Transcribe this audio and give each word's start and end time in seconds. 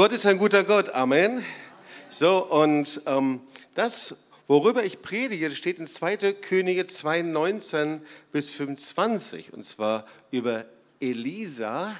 Gott 0.00 0.12
ist 0.12 0.24
ein 0.24 0.38
guter 0.38 0.64
Gott. 0.64 0.88
Amen. 0.94 1.44
So, 2.08 2.46
und 2.46 3.02
ähm, 3.04 3.42
das, 3.74 4.16
worüber 4.46 4.82
ich 4.82 5.02
predige, 5.02 5.50
steht 5.50 5.78
in 5.78 5.86
2. 5.86 6.32
Könige 6.40 6.86
2, 6.86 7.20
19 7.20 8.00
bis 8.32 8.50
25. 8.54 9.52
Und 9.52 9.62
zwar 9.66 10.06
über 10.30 10.64
Elisa. 11.00 11.94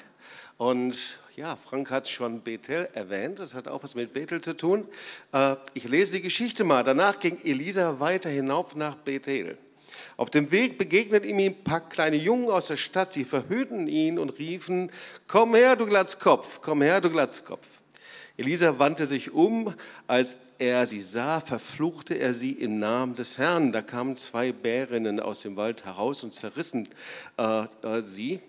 Und 0.57 0.97
ja, 1.37 1.57
Frank 1.57 1.91
hat 1.91 2.09
schon 2.09 2.41
Bethel 2.41 2.89
erwähnt. 2.95 3.39
Das 3.39 3.53
hat 3.53 3.69
auch 3.69 3.85
was 3.85 3.95
mit 3.95 4.15
Bethel 4.15 4.41
zu 4.41 4.57
tun. 4.57 4.89
Äh, 5.33 5.57
ich 5.75 5.85
lese 5.85 6.13
die 6.13 6.23
Geschichte 6.23 6.65
mal. 6.65 6.83
Danach 6.83 7.21
ging 7.21 7.37
Elisa 7.45 8.01
weiter 8.01 8.31
hinauf 8.31 8.77
nach 8.77 8.95
Bethel. 8.95 9.59
Auf 10.17 10.31
dem 10.31 10.51
Weg 10.51 10.79
begegneten 10.79 11.29
ihm 11.29 11.39
ein 11.39 11.65
paar 11.65 11.87
kleine 11.87 12.17
Jungen 12.17 12.49
aus 12.49 12.69
der 12.69 12.79
Stadt. 12.79 13.13
Sie 13.13 13.27
verhüllten 13.27 13.89
ihn 13.89 14.19
und 14.19 14.39
riefen, 14.39 14.91
komm 15.27 15.55
her, 15.55 15.77
du 15.77 15.85
Glatzkopf, 15.85 16.63
komm 16.63 16.81
her, 16.81 17.03
du 17.03 17.11
Glatzkopf. 17.11 17.80
Elisa 18.37 18.79
wandte 18.79 19.07
sich 19.07 19.33
um, 19.33 19.75
als 20.07 20.37
er 20.59 20.87
sie 20.87 21.01
sah, 21.01 21.41
verfluchte 21.41 22.15
er 22.15 22.35
sie 22.35 22.53
im 22.53 22.79
Namen 22.79 23.15
des 23.15 23.39
Herrn. 23.39 23.73
Da 23.73 23.81
kamen 23.83 24.17
zwei 24.17 24.53
Bärinnen 24.53 25.19
aus 25.19 25.41
dem 25.41 25.57
Wald 25.57 25.85
heraus 25.85 26.23
und 26.23 26.35
zerrissen 26.35 26.89
äh, 27.39 27.65
äh, 27.83 28.03
sie 28.03 28.41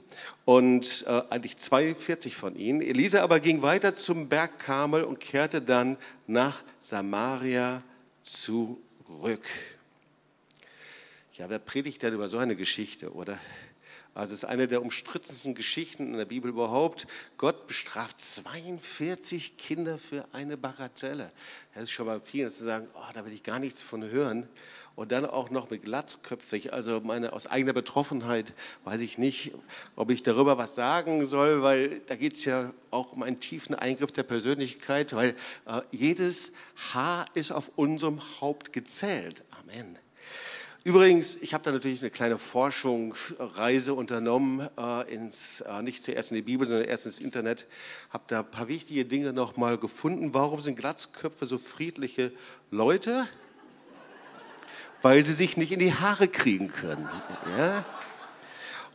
und 0.45 1.05
äh, 1.07 1.21
eigentlich 1.30 1.57
42 1.57 2.35
von 2.35 2.55
ihnen. 2.55 2.81
Elisa 2.81 3.23
aber 3.23 3.40
ging 3.40 3.62
weiter 3.62 3.95
zum 3.95 4.27
Berg 4.27 4.59
Karmel 4.59 5.04
und 5.04 5.20
kehrte 5.20 5.62
dann 5.62 5.98
nach 6.27 6.63
Samaria 6.79 7.82
zurück. 8.23 9.48
Ja, 11.34 11.49
wer 11.49 11.59
predigt 11.59 12.04
denn 12.04 12.13
über 12.13 12.27
so 12.29 12.38
eine 12.38 12.55
Geschichte, 12.55 13.13
oder? 13.13 13.40
Also 14.13 14.33
es 14.33 14.43
ist 14.43 14.49
eine 14.49 14.67
der 14.67 14.81
umstrittensten 14.81 15.55
Geschichten 15.55 16.07
in 16.07 16.17
der 16.17 16.25
Bibel 16.25 16.49
überhaupt. 16.49 17.07
Gott 17.37 17.67
bestraft 17.67 18.20
42 18.20 19.55
Kinder 19.55 19.98
für 19.98 20.26
eine 20.34 20.57
Bagatelle. 20.57 21.31
Das 21.73 21.84
ist 21.84 21.91
schon 21.91 22.07
mal 22.07 22.20
viel, 22.20 22.49
zu 22.49 22.65
sagen, 22.65 22.87
oh, 22.93 23.13
da 23.13 23.26
will 23.26 23.32
ich 23.32 23.43
gar 23.43 23.59
nichts 23.59 23.82
von 23.82 24.04
hören. 24.04 24.49
Und 24.95 25.13
dann 25.13 25.26
auch 25.26 25.49
noch 25.49 25.70
mit 25.70 25.84
glatzköpfig. 25.84 26.73
Also 26.73 26.99
meine, 26.99 27.32
aus 27.32 27.48
eigener 27.48 27.71
Betroffenheit 27.71 28.54
weiß 28.84 28.99
ich 28.99 29.17
nicht, 29.17 29.54
ob 29.95 30.12
ich 30.12 30.23
darüber 30.23 30.57
was 30.57 30.76
sagen 30.76 31.26
soll, 31.26 31.63
weil 31.63 32.01
da 32.01 32.17
geht 32.17 32.34
es 32.34 32.43
ja 32.43 32.73
auch 32.91 33.13
um 33.13 33.23
einen 33.23 33.39
tiefen 33.39 33.76
Eingriff 33.76 34.12
der 34.12 34.23
Persönlichkeit, 34.23 35.15
weil 35.15 35.29
äh, 35.65 35.82
jedes 35.91 36.51
Haar 36.93 37.27
ist 37.34 37.54
auf 37.54 37.71
unserem 37.77 38.20
Haupt 38.41 38.73
gezählt. 38.73 39.45
Amen. 39.51 39.98
Übrigens, 40.84 41.35
ich 41.35 41.54
habe 41.54 41.63
da 41.63 41.71
natürlich 41.71 42.01
eine 42.01 42.10
kleine 42.10 42.40
Forschungsreise 42.40 43.93
unternommen, 43.93 44.68
äh, 44.79 45.13
ins, 45.13 45.62
äh, 45.62 45.84
nicht 45.84 46.04
zuerst 46.04 46.32
in 46.32 46.38
die 46.38 46.41
Bibel, 46.41 46.65
sondern 46.65 46.88
erst 46.88 47.05
ins 47.05 47.20
Internet. 47.20 47.68
Habe 48.10 48.23
da 48.26 48.40
ein 48.40 48.49
paar 48.49 48.68
wichtige 48.68 49.05
Dinge 49.05 49.32
nochmal 49.32 49.77
gefunden. 49.77 50.34
Warum 50.34 50.60
sind 50.60 50.79
Glatzköpfe 50.79 51.46
so 51.46 51.60
friedliche 51.60 52.32
Leute? 52.71 53.27
Weil 55.04 55.23
sie 55.23 55.35
sich 55.35 55.55
nicht 55.55 55.71
in 55.71 55.77
die 55.77 55.93
Haare 55.93 56.27
kriegen 56.27 56.71
können. 56.71 57.07
Ja? 57.60 57.85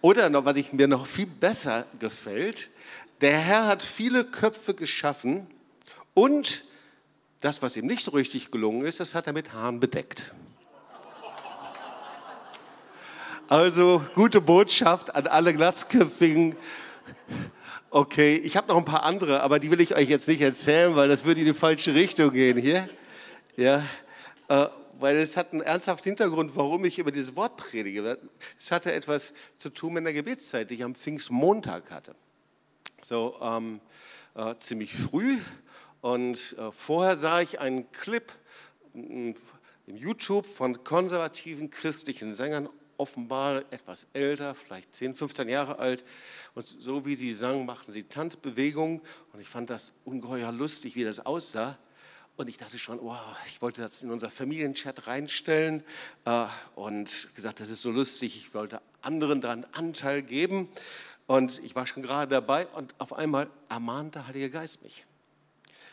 Oder 0.01 0.29
noch, 0.29 0.45
was 0.45 0.57
ich, 0.57 0.73
mir 0.73 0.89
noch 0.89 1.07
viel 1.07 1.27
besser 1.27 1.87
gefällt, 2.01 2.69
der 3.21 3.39
Herr 3.39 3.67
hat 3.67 3.85
viele 3.85 4.25
Köpfe 4.25 4.75
geschaffen 4.75 5.47
und 6.15 6.65
das, 7.41 7.63
was 7.63 7.77
ihm 7.77 7.87
nicht 7.87 8.03
so 8.03 8.11
richtig 8.11 8.51
gelungen 8.51 8.85
ist, 8.85 8.99
das 8.99 9.15
hat 9.15 9.29
er 9.29 9.33
mit 9.33 9.53
Haaren 9.53 9.79
bedeckt. 9.79 10.35
Also 13.49 14.05
gute 14.17 14.41
Botschaft 14.41 15.15
an 15.15 15.29
alle 15.29 15.55
Glatzköpfigen. 15.55 16.57
Okay, 17.91 18.35
ich 18.39 18.57
habe 18.57 18.67
noch 18.67 18.77
ein 18.77 18.85
paar 18.85 19.05
andere, 19.05 19.41
aber 19.41 19.61
die 19.61 19.71
will 19.71 19.81
ich 19.81 19.95
euch 19.95 20.09
jetzt 20.09 20.27
nicht 20.27 20.41
erzählen, 20.41 20.97
weil 20.97 21.09
das 21.09 21.25
würde 21.25 21.43
in 21.43 21.47
die 21.47 21.55
falsche 21.55 21.95
Richtung 21.95 22.33
gehen 22.33 22.59
hier. 22.59 22.89
Ja, 23.57 23.85
äh, 24.49 24.67
weil 24.99 25.19
es 25.19 25.37
hat 25.37 25.53
einen 25.53 25.63
ernsthaften 25.63 26.09
Hintergrund, 26.09 26.57
warum 26.57 26.85
ich 26.85 26.99
über 26.99 27.13
dieses 27.13 27.37
Wort 27.37 27.57
predige. 27.57 28.19
Es 28.59 28.73
hatte 28.73 28.93
etwas 28.93 29.33
zu 29.57 29.71
tun 29.71 29.93
mit 29.93 30.05
der 30.05 30.13
Gebetszeit, 30.13 30.69
die 30.69 30.75
ich 30.75 30.83
am 30.83 30.97
Pfingstmontag 30.97 31.93
hatte. 31.93 32.17
So 33.01 33.39
ähm, 33.41 33.81
äh, 34.35 34.57
ziemlich 34.59 34.93
früh 34.93 35.39
und 36.01 36.57
äh, 36.59 36.73
vorher 36.73 37.15
sah 37.15 37.41
ich 37.41 37.61
einen 37.61 37.93
Clip 37.93 38.33
im 38.93 39.37
YouTube 39.87 40.47
von 40.47 40.83
konservativen 40.83 41.71
christlichen 41.71 42.35
Sängern 42.35 42.69
offenbar 42.99 43.65
etwas 43.71 44.07
älter, 44.13 44.55
vielleicht 44.55 44.95
10, 44.95 45.15
15 45.15 45.49
Jahre 45.49 45.79
alt. 45.79 46.05
Und 46.55 46.67
so 46.67 47.07
wie 47.07 47.15
sie 47.15 47.33
sang, 47.33 47.67
machten 47.67 47.93
sie 47.93 48.05
Tanzbewegungen. 48.05 49.01
Und 49.33 49.41
ich 49.41 49.49
fand 49.49 49.71
das 49.71 49.93
ungeheuer 50.05 50.53
lustig, 50.53 50.97
wie 50.97 51.05
das 51.05 51.25
aussah. 51.25 51.79
Und 52.37 52.49
ich 52.49 52.59
dachte 52.59 52.79
schon, 52.79 53.01
wow, 53.01 53.19
ich 53.47 53.63
wollte 53.63 53.81
das 53.81 54.03
in 54.03 54.11
unser 54.11 54.31
Familienchat 54.31 55.07
reinstellen 55.07 55.83
äh, 56.27 56.45
und 56.75 57.29
gesagt, 57.35 57.61
das 57.61 57.71
ist 57.71 57.81
so 57.81 57.91
lustig, 57.91 58.37
ich 58.37 58.53
wollte 58.53 58.83
anderen 59.01 59.41
daran 59.41 59.67
Anteil 59.73 60.23
geben. 60.23 60.69
Und 61.27 61.63
ich 61.65 61.75
war 61.75 61.87
schon 61.87 62.03
gerade 62.03 62.31
dabei 62.31 62.67
und 62.69 62.95
auf 62.99 63.13
einmal 63.13 63.49
ermahnt 63.69 64.15
der 64.15 64.27
Heilige 64.27 64.51
Geist 64.51 64.83
mich. 64.83 65.07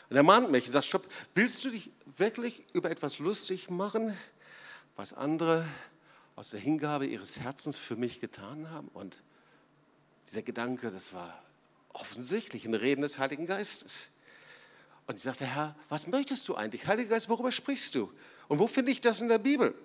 Und 0.10 0.18
er 0.18 0.24
mahnt 0.24 0.52
mich 0.52 0.68
und 0.68 0.74
sagt, 0.74 0.86
stopp, 0.86 1.08
willst 1.34 1.66
du 1.66 1.72
dich 1.72 1.90
wirklich 2.18 2.64
über 2.74 2.92
etwas 2.92 3.20
lustig 3.20 3.70
machen, 3.70 4.16
was 4.96 5.14
andere 5.14 5.66
aus 6.36 6.50
der 6.50 6.60
Hingabe 6.60 7.06
ihres 7.06 7.40
Herzens 7.40 7.78
für 7.78 7.96
mich 7.96 8.20
getan 8.20 8.70
haben. 8.70 8.88
Und 8.90 9.22
dieser 10.28 10.42
Gedanke, 10.42 10.90
das 10.90 11.14
war 11.14 11.44
offensichtlich 11.90 12.66
ein 12.66 12.74
Reden 12.74 13.02
des 13.02 13.20
Heiligen 13.20 13.46
Geistes. 13.46 14.10
Und 15.06 15.16
ich 15.16 15.24
sagte, 15.24 15.46
Herr, 15.46 15.76
was 15.90 16.08
möchtest 16.08 16.48
du 16.48 16.56
eigentlich? 16.56 16.88
Heiliger 16.88 17.10
Geist, 17.10 17.30
worüber 17.30 17.52
sprichst 17.52 17.96
du? 17.96 18.12
Und 18.48 18.60
wo 18.60 18.68
finde 18.68 18.92
ich 18.92 19.02
das 19.02 19.22
in 19.22 19.28
der 19.28 19.38
Bibel? 19.38 19.76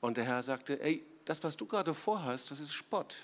Und 0.00 0.16
der 0.16 0.24
Herr 0.24 0.42
sagte, 0.42 0.80
ey, 0.80 1.04
das, 1.24 1.42
was 1.42 1.56
du 1.56 1.66
gerade 1.66 1.92
vorhast, 1.94 2.50
das 2.50 2.60
ist 2.60 2.72
Spott. 2.72 3.16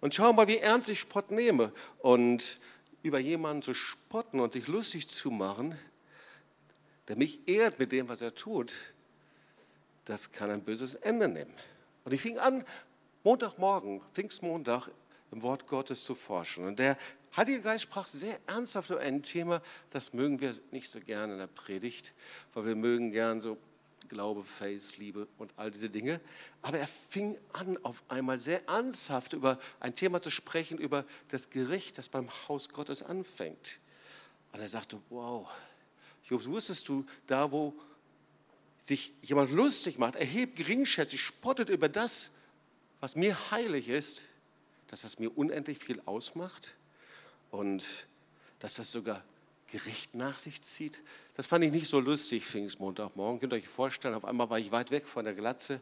Und 0.00 0.14
schau 0.14 0.32
mal, 0.32 0.48
wie 0.48 0.58
ernst 0.58 0.88
ich 0.88 1.00
Spott 1.00 1.30
nehme. 1.30 1.72
Und 1.98 2.58
über 3.02 3.18
jemanden 3.18 3.62
zu 3.62 3.74
spotten 3.74 4.40
und 4.40 4.54
sich 4.54 4.66
lustig 4.66 5.08
zu 5.08 5.30
machen, 5.30 5.76
der 7.08 7.16
mich 7.16 7.46
ehrt 7.46 7.78
mit 7.78 7.92
dem, 7.92 8.08
was 8.08 8.22
er 8.22 8.34
tut, 8.34 8.72
das 10.04 10.32
kann 10.32 10.50
ein 10.50 10.62
böses 10.62 10.94
Ende 10.94 11.28
nehmen. 11.28 11.52
Und 12.04 12.12
ich 12.12 12.20
fing 12.20 12.38
an, 12.38 12.64
Montagmorgen, 13.22 14.02
Pfingstmontag, 14.12 14.88
im 15.32 15.42
Wort 15.42 15.66
Gottes 15.66 16.04
zu 16.04 16.14
forschen. 16.14 16.64
Und 16.64 16.78
der 16.78 16.96
Heilige 17.36 17.62
Geist 17.62 17.82
sprach 17.84 18.06
sehr 18.06 18.38
ernsthaft 18.46 18.90
über 18.90 19.00
ein 19.00 19.22
Thema, 19.22 19.60
das 19.90 20.12
mögen 20.12 20.40
wir 20.40 20.54
nicht 20.70 20.88
so 20.88 21.00
gerne 21.00 21.32
in 21.32 21.38
der 21.40 21.48
Predigt, 21.48 22.12
weil 22.52 22.66
wir 22.66 22.76
mögen 22.76 23.10
gern 23.10 23.40
so 23.40 23.58
Glaube, 24.08 24.44
Faith, 24.44 24.98
Liebe 24.98 25.26
und 25.38 25.52
all 25.56 25.70
diese 25.70 25.88
Dinge. 25.90 26.20
Aber 26.62 26.78
er 26.78 26.86
fing 26.86 27.36
an, 27.54 27.78
auf 27.82 28.02
einmal 28.08 28.38
sehr 28.38 28.68
ernsthaft 28.68 29.32
über 29.32 29.58
ein 29.80 29.96
Thema 29.96 30.22
zu 30.22 30.30
sprechen, 30.30 30.78
über 30.78 31.04
das 31.28 31.50
Gericht, 31.50 31.98
das 31.98 32.08
beim 32.08 32.28
Haus 32.46 32.68
Gottes 32.68 33.02
anfängt. 33.02 33.80
Und 34.52 34.60
er 34.60 34.68
sagte, 34.68 35.00
wow, 35.08 35.50
Jobs, 36.22 36.46
wusstest 36.46 36.88
du, 36.88 37.04
da 37.26 37.50
wo 37.50 37.74
sich 38.84 39.14
jemand 39.22 39.50
lustig 39.50 39.98
macht, 39.98 40.14
erhebt, 40.14 40.56
geringschätzig, 40.56 41.20
spottet 41.22 41.70
über 41.70 41.88
das, 41.88 42.32
was 43.00 43.16
mir 43.16 43.50
heilig 43.50 43.88
ist, 43.88 44.22
dass 44.88 45.00
das 45.02 45.18
mir 45.18 45.36
unendlich 45.36 45.78
viel 45.78 46.00
ausmacht 46.04 46.74
und 47.50 48.06
dass 48.58 48.74
das 48.74 48.92
sogar 48.92 49.24
Gericht 49.68 50.14
nach 50.14 50.38
sich 50.38 50.62
zieht. 50.62 51.00
Das 51.34 51.46
fand 51.46 51.64
ich 51.64 51.72
nicht 51.72 51.88
so 51.88 51.98
lustig, 51.98 52.44
Pfingstmontagmorgen. 52.44 53.40
Könnt 53.40 53.54
ihr 53.54 53.56
euch 53.56 53.68
vorstellen, 53.68 54.14
auf 54.14 54.26
einmal 54.26 54.50
war 54.50 54.58
ich 54.58 54.70
weit 54.70 54.90
weg 54.90 55.08
von 55.08 55.24
der 55.24 55.34
Glatze. 55.34 55.80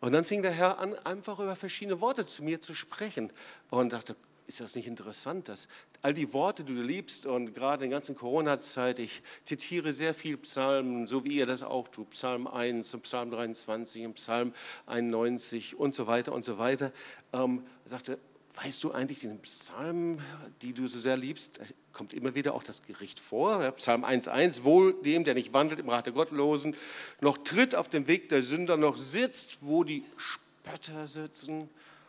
Und 0.00 0.12
dann 0.12 0.24
fing 0.24 0.42
der 0.42 0.50
Herr 0.50 0.78
an, 0.78 0.94
einfach 1.00 1.38
über 1.38 1.54
verschiedene 1.54 2.00
Worte 2.00 2.26
zu 2.26 2.42
mir 2.42 2.60
zu 2.60 2.74
sprechen 2.74 3.32
und 3.70 3.92
dachte, 3.92 4.16
ist 4.50 4.60
das 4.60 4.74
nicht 4.74 4.88
interessant, 4.88 5.48
dass 5.48 5.68
all 6.02 6.12
die 6.12 6.32
Worte, 6.32 6.64
die 6.64 6.74
du 6.74 6.82
liebst 6.82 7.24
und 7.24 7.54
gerade 7.54 7.84
in 7.84 7.90
der 7.90 7.98
ganzen 8.00 8.16
Corona-Zeit, 8.16 8.98
ich 8.98 9.22
zitiere 9.44 9.92
sehr 9.92 10.12
viel 10.12 10.36
Psalmen, 10.38 11.06
so 11.06 11.24
wie 11.24 11.36
ihr 11.36 11.46
das 11.46 11.62
auch 11.62 11.86
tut, 11.86 12.10
Psalm 12.10 12.48
1 12.48 12.92
und 12.94 13.02
Psalm 13.04 13.30
23 13.30 14.06
und 14.06 14.14
Psalm 14.14 14.52
91 14.86 15.78
und 15.78 15.94
so 15.94 16.08
weiter 16.08 16.32
und 16.32 16.44
so 16.44 16.58
weiter, 16.58 16.92
ähm, 17.32 17.64
sagte, 17.84 18.18
weißt 18.54 18.82
du 18.82 18.90
eigentlich, 18.90 19.22
in 19.22 19.30
den 19.30 19.42
Psalmen, 19.42 20.20
die 20.62 20.72
du 20.72 20.88
so 20.88 20.98
sehr 20.98 21.16
liebst, 21.16 21.60
kommt 21.92 22.12
immer 22.12 22.34
wieder 22.34 22.54
auch 22.54 22.64
das 22.64 22.82
Gericht 22.82 23.20
vor. 23.20 23.60
Psalm 23.76 24.04
1,1, 24.04 24.64
wohl 24.64 25.00
dem, 25.00 25.22
der 25.22 25.34
nicht 25.34 25.52
wandelt 25.52 25.78
im 25.78 25.88
Rat 25.88 26.06
der 26.06 26.12
Gottlosen, 26.12 26.74
noch 27.20 27.38
tritt 27.38 27.76
auf 27.76 27.88
dem 27.88 28.08
Weg 28.08 28.30
der 28.30 28.42
Sünder, 28.42 28.76
noch 28.76 28.98
sitzt, 28.98 29.64
wo 29.64 29.84
die 29.84 30.04
Spötter 30.16 31.06
sitzen. 31.06 31.68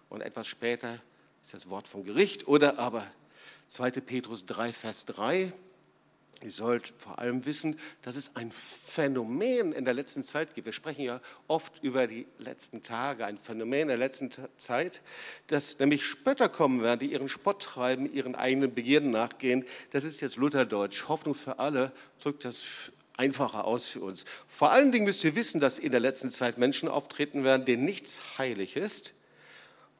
Und 0.09 0.21
etwas 0.21 0.45
später 0.45 0.99
ist 1.43 1.53
das 1.53 1.69
Wort 1.69 1.87
vom 1.87 2.03
Gericht. 2.03 2.47
Oder 2.47 2.79
aber 2.79 3.05
2. 3.67 3.91
Petrus 3.91 4.45
3, 4.45 4.73
Vers 4.73 5.05
3. 5.05 5.51
Ihr 6.43 6.51
sollt 6.51 6.93
vor 6.97 7.19
allem 7.19 7.45
wissen, 7.45 7.77
dass 8.01 8.15
es 8.15 8.35
ein 8.35 8.51
Phänomen 8.51 9.73
in 9.73 9.85
der 9.85 9.93
letzten 9.93 10.23
Zeit 10.23 10.55
gibt. 10.55 10.65
Wir 10.65 10.73
sprechen 10.73 11.03
ja 11.03 11.21
oft 11.47 11.83
über 11.83 12.07
die 12.07 12.25
letzten 12.39 12.81
Tage, 12.81 13.25
ein 13.25 13.37
Phänomen 13.37 13.89
der 13.89 13.97
letzten 13.97 14.31
Zeit, 14.57 15.01
dass 15.47 15.77
nämlich 15.77 16.03
Spötter 16.03 16.49
kommen 16.49 16.81
werden, 16.81 16.99
die 16.99 17.11
ihren 17.11 17.29
Spott 17.29 17.61
treiben, 17.61 18.11
ihren 18.11 18.33
eigenen 18.33 18.73
Begierden 18.73 19.11
nachgehen. 19.11 19.65
Das 19.91 20.03
ist 20.03 20.19
jetzt 20.21 20.37
Lutherdeutsch. 20.37 21.07
Hoffnung 21.07 21.35
für 21.35 21.59
alle 21.59 21.91
drückt 22.19 22.43
das 22.43 22.91
einfacher 23.17 23.65
aus 23.65 23.85
für 23.85 24.01
uns. 24.01 24.25
Vor 24.47 24.71
allen 24.71 24.91
Dingen 24.91 25.05
müsst 25.05 25.23
ihr 25.23 25.35
wissen, 25.35 25.61
dass 25.61 25.77
in 25.77 25.91
der 25.91 25.99
letzten 25.99 26.31
Zeit 26.31 26.57
Menschen 26.57 26.89
auftreten 26.89 27.43
werden, 27.43 27.65
denen 27.65 27.85
nichts 27.85 28.39
heilig 28.39 28.75
ist 28.75 29.13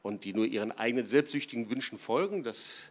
und 0.02 0.24
die 0.24 0.34
nur 0.34 0.46
ihren 0.46 0.72
eigenen 0.72 1.06
selbstsüchtigen 1.06 1.70
Wünschen 1.70 1.98
folgen. 1.98 2.42
Das 2.42 2.84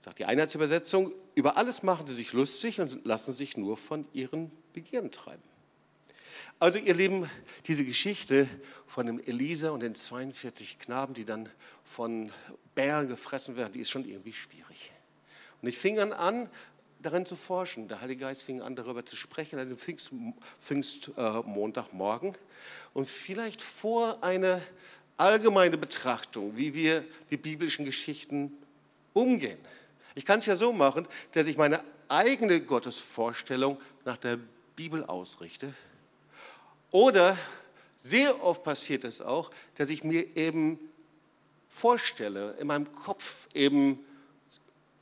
sagt 0.00 0.18
die 0.18 0.26
Einheitsübersetzung, 0.26 1.12
über 1.34 1.56
alles 1.56 1.82
machen 1.82 2.06
sie 2.06 2.14
sich 2.14 2.32
lustig 2.32 2.80
und 2.80 3.04
lassen 3.04 3.32
sich 3.32 3.56
nur 3.56 3.76
von 3.76 4.06
ihren 4.12 4.50
Begierden 4.72 5.10
treiben. 5.10 5.42
Also 6.58 6.78
ihr 6.78 6.94
Lieben, 6.94 7.28
diese 7.66 7.84
Geschichte 7.84 8.48
von 8.86 9.06
dem 9.06 9.18
Elisa 9.18 9.70
und 9.70 9.80
den 9.80 9.94
42 9.94 10.78
Knaben, 10.78 11.14
die 11.14 11.24
dann 11.24 11.48
von 11.84 12.30
Bären 12.74 13.08
gefressen 13.08 13.56
werden, 13.56 13.72
die 13.72 13.80
ist 13.80 13.90
schon 13.90 14.08
irgendwie 14.08 14.32
schwierig. 14.32 14.92
Und 15.62 15.68
ich 15.68 15.78
fing 15.78 15.96
dann 15.96 16.12
an, 16.12 16.48
darin 17.04 17.26
zu 17.26 17.36
forschen. 17.36 17.88
Der 17.88 18.00
Heilige 18.00 18.22
Geist 18.22 18.42
fing 18.42 18.62
an, 18.62 18.76
darüber 18.76 19.04
zu 19.04 19.16
sprechen, 19.16 19.58
also 19.58 19.76
Pfingst, 19.76 20.10
Pfingstmontagmorgen. 20.60 22.30
Äh, 22.30 22.38
und 22.94 23.08
vielleicht 23.08 23.62
vor 23.62 24.22
eine 24.22 24.62
allgemeine 25.16 25.78
Betrachtung, 25.78 26.56
wie 26.56 26.74
wir 26.74 27.04
mit 27.30 27.42
biblischen 27.42 27.84
Geschichten 27.84 28.52
umgehen. 29.12 29.58
Ich 30.14 30.24
kann 30.24 30.38
es 30.38 30.46
ja 30.46 30.56
so 30.56 30.72
machen, 30.72 31.06
dass 31.32 31.46
ich 31.46 31.56
meine 31.56 31.82
eigene 32.08 32.60
Gottesvorstellung 32.60 33.80
nach 34.04 34.16
der 34.16 34.38
Bibel 34.76 35.04
ausrichte. 35.04 35.72
Oder 36.90 37.36
sehr 37.96 38.42
oft 38.44 38.62
passiert 38.62 39.04
es 39.04 39.20
auch, 39.20 39.50
dass 39.76 39.90
ich 39.90 40.04
mir 40.04 40.36
eben 40.36 40.78
vorstelle, 41.68 42.52
in 42.60 42.66
meinem 42.66 42.92
Kopf 42.92 43.48
eben 43.54 43.98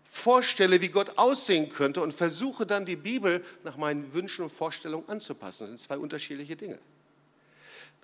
vorstelle, 0.04 0.80
wie 0.80 0.88
Gott 0.88 1.18
aussehen 1.18 1.68
könnte 1.68 2.02
und 2.02 2.12
versuche 2.12 2.64
dann 2.64 2.86
die 2.86 2.96
Bibel 2.96 3.44
nach 3.64 3.76
meinen 3.76 4.12
Wünschen 4.12 4.44
und 4.44 4.50
Vorstellungen 4.50 5.08
anzupassen. 5.08 5.64
Das 5.64 5.68
sind 5.70 5.80
zwei 5.80 5.98
unterschiedliche 5.98 6.54
Dinge. 6.54 6.78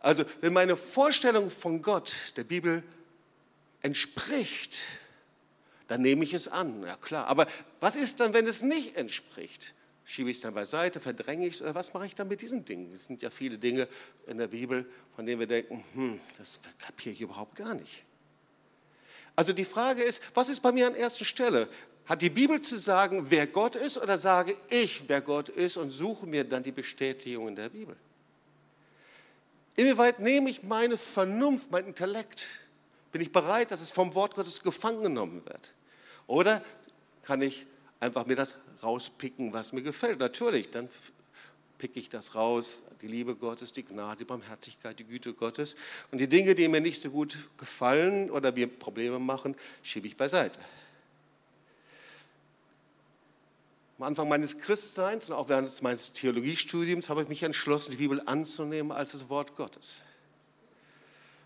Also 0.00 0.24
wenn 0.40 0.52
meine 0.52 0.76
Vorstellung 0.76 1.50
von 1.50 1.82
Gott 1.82 2.14
der 2.36 2.44
Bibel 2.44 2.82
entspricht, 3.82 4.76
dann 5.88 6.02
nehme 6.02 6.24
ich 6.24 6.34
es 6.34 6.48
an, 6.48 6.82
ja 6.82 6.96
klar. 6.96 7.26
Aber 7.26 7.46
was 7.80 7.96
ist 7.96 8.20
dann, 8.20 8.32
wenn 8.32 8.46
es 8.46 8.62
nicht 8.62 8.96
entspricht? 8.96 9.74
Schiebe 10.04 10.30
ich 10.30 10.36
es 10.36 10.42
dann 10.42 10.54
beiseite, 10.54 11.00
verdränge 11.00 11.46
ich 11.46 11.54
es 11.54 11.62
oder 11.62 11.74
was 11.74 11.92
mache 11.92 12.06
ich 12.06 12.14
dann 12.14 12.28
mit 12.28 12.40
diesen 12.40 12.64
Dingen? 12.64 12.92
Es 12.92 13.06
sind 13.06 13.22
ja 13.22 13.30
viele 13.30 13.58
Dinge 13.58 13.88
in 14.26 14.38
der 14.38 14.46
Bibel, 14.46 14.86
von 15.14 15.26
denen 15.26 15.40
wir 15.40 15.46
denken, 15.46 15.84
hm, 15.94 16.20
das 16.38 16.60
kapiere 16.78 17.14
ich 17.14 17.20
überhaupt 17.20 17.56
gar 17.56 17.74
nicht. 17.74 18.04
Also 19.36 19.52
die 19.52 19.64
Frage 19.64 20.02
ist, 20.02 20.22
was 20.34 20.48
ist 20.48 20.60
bei 20.60 20.72
mir 20.72 20.86
an 20.86 20.94
erster 20.94 21.24
Stelle? 21.24 21.68
Hat 22.06 22.22
die 22.22 22.30
Bibel 22.30 22.60
zu 22.60 22.78
sagen, 22.78 23.26
wer 23.28 23.46
Gott 23.46 23.76
ist 23.76 23.98
oder 23.98 24.16
sage 24.16 24.56
ich, 24.70 25.08
wer 25.08 25.20
Gott 25.20 25.50
ist 25.50 25.76
und 25.76 25.90
suche 25.90 26.26
mir 26.26 26.44
dann 26.44 26.62
die 26.62 26.72
Bestätigung 26.72 27.48
in 27.48 27.56
der 27.56 27.68
Bibel? 27.68 27.96
Inwieweit 29.78 30.18
nehme 30.18 30.50
ich 30.50 30.64
meine 30.64 30.98
Vernunft, 30.98 31.70
mein 31.70 31.86
Intellekt? 31.86 32.44
Bin 33.12 33.22
ich 33.22 33.30
bereit, 33.30 33.70
dass 33.70 33.80
es 33.80 33.92
vom 33.92 34.12
Wort 34.16 34.34
Gottes 34.34 34.60
gefangen 34.60 35.04
genommen 35.04 35.46
wird? 35.46 35.72
Oder 36.26 36.60
kann 37.22 37.42
ich 37.42 37.64
einfach 38.00 38.26
mir 38.26 38.34
das 38.34 38.56
rauspicken, 38.82 39.52
was 39.52 39.72
mir 39.72 39.82
gefällt? 39.82 40.18
Natürlich, 40.18 40.68
dann 40.70 40.88
picke 41.78 42.00
ich 42.00 42.10
das 42.10 42.34
raus, 42.34 42.82
die 43.02 43.06
Liebe 43.06 43.36
Gottes, 43.36 43.72
die 43.72 43.84
Gnade, 43.84 44.18
die 44.18 44.24
Barmherzigkeit, 44.24 44.98
die 44.98 45.04
Güte 45.04 45.32
Gottes. 45.32 45.76
Und 46.10 46.18
die 46.18 46.26
Dinge, 46.26 46.56
die 46.56 46.66
mir 46.66 46.80
nicht 46.80 47.00
so 47.00 47.10
gut 47.10 47.38
gefallen 47.56 48.32
oder 48.32 48.50
mir 48.50 48.66
Probleme 48.66 49.20
machen, 49.20 49.54
schiebe 49.84 50.08
ich 50.08 50.16
beiseite. 50.16 50.58
Am 53.98 54.04
Anfang 54.04 54.28
meines 54.28 54.58
Christseins 54.58 55.28
und 55.28 55.34
auch 55.34 55.48
während 55.48 55.82
meines 55.82 56.12
Theologiestudiums 56.12 57.08
habe 57.08 57.22
ich 57.22 57.28
mich 57.28 57.42
entschlossen, 57.42 57.90
die 57.90 57.96
Bibel 57.96 58.22
anzunehmen 58.26 58.92
als 58.92 59.10
das 59.10 59.28
Wort 59.28 59.56
Gottes. 59.56 60.04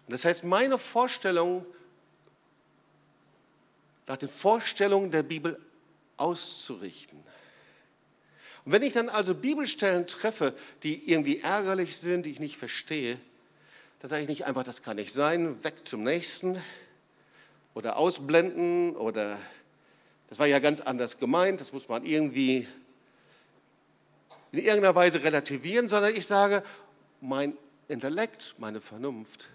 Und 0.06 0.12
das 0.12 0.26
heißt, 0.26 0.44
meine 0.44 0.76
Vorstellung 0.76 1.64
nach 4.06 4.18
den 4.18 4.28
Vorstellungen 4.28 5.10
der 5.10 5.22
Bibel 5.22 5.58
auszurichten. 6.18 7.18
Und 8.66 8.72
wenn 8.72 8.82
ich 8.82 8.92
dann 8.92 9.08
also 9.08 9.34
Bibelstellen 9.34 10.06
treffe, 10.06 10.54
die 10.82 11.10
irgendwie 11.10 11.40
ärgerlich 11.40 11.96
sind, 11.96 12.26
die 12.26 12.30
ich 12.32 12.40
nicht 12.40 12.58
verstehe, 12.58 13.18
dann 14.00 14.10
sage 14.10 14.22
ich 14.22 14.28
nicht 14.28 14.44
einfach, 14.44 14.64
das 14.64 14.82
kann 14.82 14.96
nicht 14.96 15.14
sein, 15.14 15.62
weg 15.64 15.86
zum 15.86 16.04
nächsten 16.04 16.60
oder 17.72 17.96
ausblenden 17.96 18.94
oder 18.94 19.38
das 20.32 20.38
war 20.38 20.46
ja 20.46 20.60
ganz 20.60 20.80
anders 20.80 21.18
gemeint, 21.18 21.60
das 21.60 21.74
muss 21.74 21.90
man 21.90 22.06
irgendwie 22.06 22.66
in 24.50 24.60
irgendeiner 24.60 24.94
Weise 24.94 25.22
relativieren, 25.22 25.90
sondern 25.90 26.16
ich 26.16 26.24
sage, 26.24 26.62
mein 27.20 27.54
Intellekt, 27.86 28.54
meine 28.56 28.80
Vernunft 28.80 29.50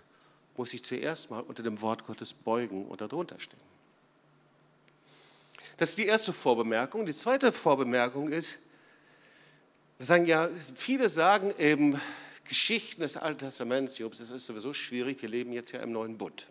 muss 0.56 0.70
sich 0.70 0.84
zuerst 0.84 1.32
mal 1.32 1.40
unter 1.40 1.64
dem 1.64 1.82
Wort 1.82 2.06
Gottes 2.06 2.36
beugen 2.36 2.86
und 2.86 3.02
darunter 3.02 3.40
stehen. 3.40 3.60
Das 5.78 5.90
ist 5.90 5.98
die 5.98 6.06
erste 6.06 6.32
Vorbemerkung. 6.32 7.08
Die 7.08 7.14
zweite 7.16 7.52
Vorbemerkung 7.52 8.30
ist, 8.30 8.60
sagen 9.98 10.28
ja, 10.28 10.48
viele 10.76 11.10
sagen 11.10 11.56
eben, 11.58 12.00
Geschichten 12.44 13.02
des 13.02 13.18
Alten 13.18 13.40
Testaments, 13.40 13.98
Jobs, 13.98 14.20
das 14.20 14.30
ist 14.30 14.46
sowieso 14.46 14.76
schwierig, 14.76 15.24
wir 15.24 15.30
leben 15.30 15.54
jetzt 15.54 15.72
ja 15.72 15.80
im 15.80 15.92
neuen 15.92 16.20
Bund. 16.20 16.46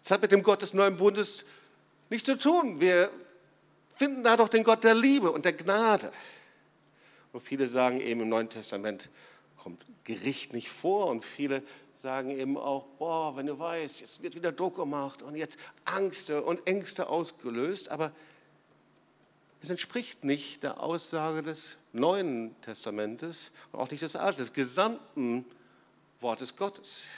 Das 0.00 0.12
hat 0.12 0.22
mit 0.22 0.30
dem 0.30 0.44
Gott 0.44 0.62
des 0.62 0.74
neuen 0.74 0.96
Bundes 0.96 1.44
nichts 2.10 2.26
zu 2.26 2.38
tun. 2.38 2.80
Wir 2.80 3.10
finden 3.90 4.22
da 4.22 4.36
doch 4.36 4.48
den 4.48 4.64
Gott 4.64 4.84
der 4.84 4.94
Liebe 4.94 5.30
und 5.30 5.44
der 5.44 5.52
Gnade. 5.52 6.12
Und 7.32 7.40
viele 7.40 7.68
sagen 7.68 8.00
eben, 8.00 8.20
im 8.22 8.28
Neuen 8.28 8.50
Testament 8.50 9.08
kommt 9.56 9.84
Gericht 10.04 10.52
nicht 10.52 10.68
vor 10.68 11.06
und 11.06 11.24
viele 11.24 11.62
sagen 11.96 12.30
eben 12.30 12.56
auch, 12.56 12.86
boah, 12.98 13.36
wenn 13.36 13.46
du 13.46 13.58
weißt, 13.58 14.00
jetzt 14.00 14.22
wird 14.22 14.34
wieder 14.34 14.52
Druck 14.52 14.76
gemacht 14.76 15.22
und 15.22 15.36
jetzt 15.36 15.58
Angste 15.84 16.42
und 16.42 16.66
Ängste 16.66 17.08
ausgelöst, 17.08 17.90
aber 17.90 18.12
es 19.62 19.68
entspricht 19.68 20.24
nicht 20.24 20.62
der 20.62 20.82
Aussage 20.82 21.42
des 21.42 21.76
Neuen 21.92 22.58
Testamentes 22.62 23.52
und 23.72 23.80
auch 23.80 23.90
nicht 23.90 24.02
des 24.02 24.16
Alten, 24.16 24.38
des 24.38 24.54
gesamten 24.54 25.44
Wortes 26.20 26.56
Gottes. 26.56 27.08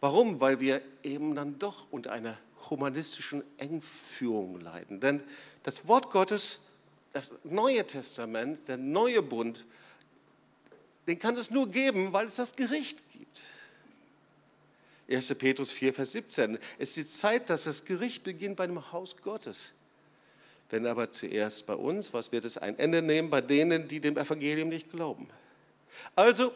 Warum? 0.00 0.40
Weil 0.40 0.60
wir 0.60 0.80
eben 1.02 1.34
dann 1.34 1.58
doch 1.58 1.86
unter 1.90 2.12
einer 2.12 2.38
humanistischen 2.70 3.42
Engführung 3.58 4.60
leiden. 4.60 5.00
Denn 5.00 5.22
das 5.62 5.86
Wort 5.88 6.10
Gottes, 6.10 6.60
das 7.12 7.32
Neue 7.44 7.86
Testament, 7.86 8.68
der 8.68 8.76
neue 8.76 9.22
Bund, 9.22 9.64
den 11.06 11.18
kann 11.18 11.36
es 11.36 11.50
nur 11.50 11.68
geben, 11.68 12.12
weil 12.12 12.26
es 12.26 12.36
das 12.36 12.54
Gericht 12.54 12.98
gibt. 13.12 13.42
1. 15.10 15.34
Petrus 15.36 15.72
4, 15.72 15.94
Vers 15.94 16.12
17. 16.12 16.58
Es 16.78 16.90
ist 16.90 16.96
die 16.96 17.06
Zeit, 17.06 17.48
dass 17.48 17.64
das 17.64 17.84
Gericht 17.86 18.24
beginnt 18.24 18.56
bei 18.56 18.66
dem 18.66 18.92
Haus 18.92 19.16
Gottes. 19.16 19.72
Wenn 20.70 20.86
aber 20.86 21.10
zuerst 21.10 21.66
bei 21.66 21.74
uns, 21.74 22.12
was 22.12 22.30
wird 22.30 22.44
es 22.44 22.58
ein 22.58 22.78
Ende 22.78 23.00
nehmen 23.00 23.30
bei 23.30 23.40
denen, 23.40 23.88
die 23.88 24.00
dem 24.00 24.18
Evangelium 24.18 24.68
nicht 24.68 24.90
glauben? 24.90 25.28
Also, 26.14 26.52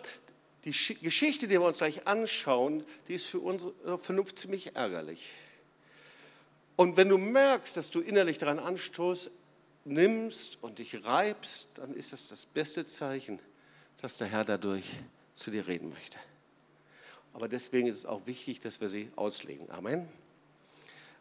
die 0.65 0.71
Geschichte, 0.71 1.49
die 1.49 1.53
wir 1.53 1.63
uns 1.63 1.79
gleich 1.79 2.07
anschauen, 2.07 2.85
die 3.09 3.15
ist 3.15 3.27
für 3.27 3.41
unsere 3.41 3.99
Vernunft 3.99 4.39
ziemlich 4.39 4.77
ärgerlich. 4.77 5.33
Und 6.77 6.97
wenn 6.97 7.09
du 7.09 7.19
merkst, 7.19 7.77
dass 7.77 7.91
du 7.91 8.01
innerlich 8.01 8.39
daran 8.39 8.59
Anstoß 8.59 9.31
nimmst 9.85 10.59
und 10.63 10.79
dich 10.79 11.05
reibst, 11.05 11.79
dann 11.79 11.95
ist 11.95 12.13
das 12.13 12.29
das 12.29 12.47
beste 12.47 12.85
Zeichen, 12.85 13.41
dass 14.01 14.17
der 14.17 14.29
Herr 14.29 14.45
dadurch 14.45 14.85
zu 15.35 15.51
dir 15.51 15.67
reden 15.67 15.91
möchte. 15.91 16.19
Aber 17.35 17.49
deswegen 17.49 17.89
ist 17.89 17.99
es 17.99 18.07
auch 18.07 18.27
wichtig, 18.27 18.61
dass 18.61 18.81
wir 18.81 18.89
sie 18.89 19.11
auslegen. 19.17 19.71
Amen. 19.71 20.09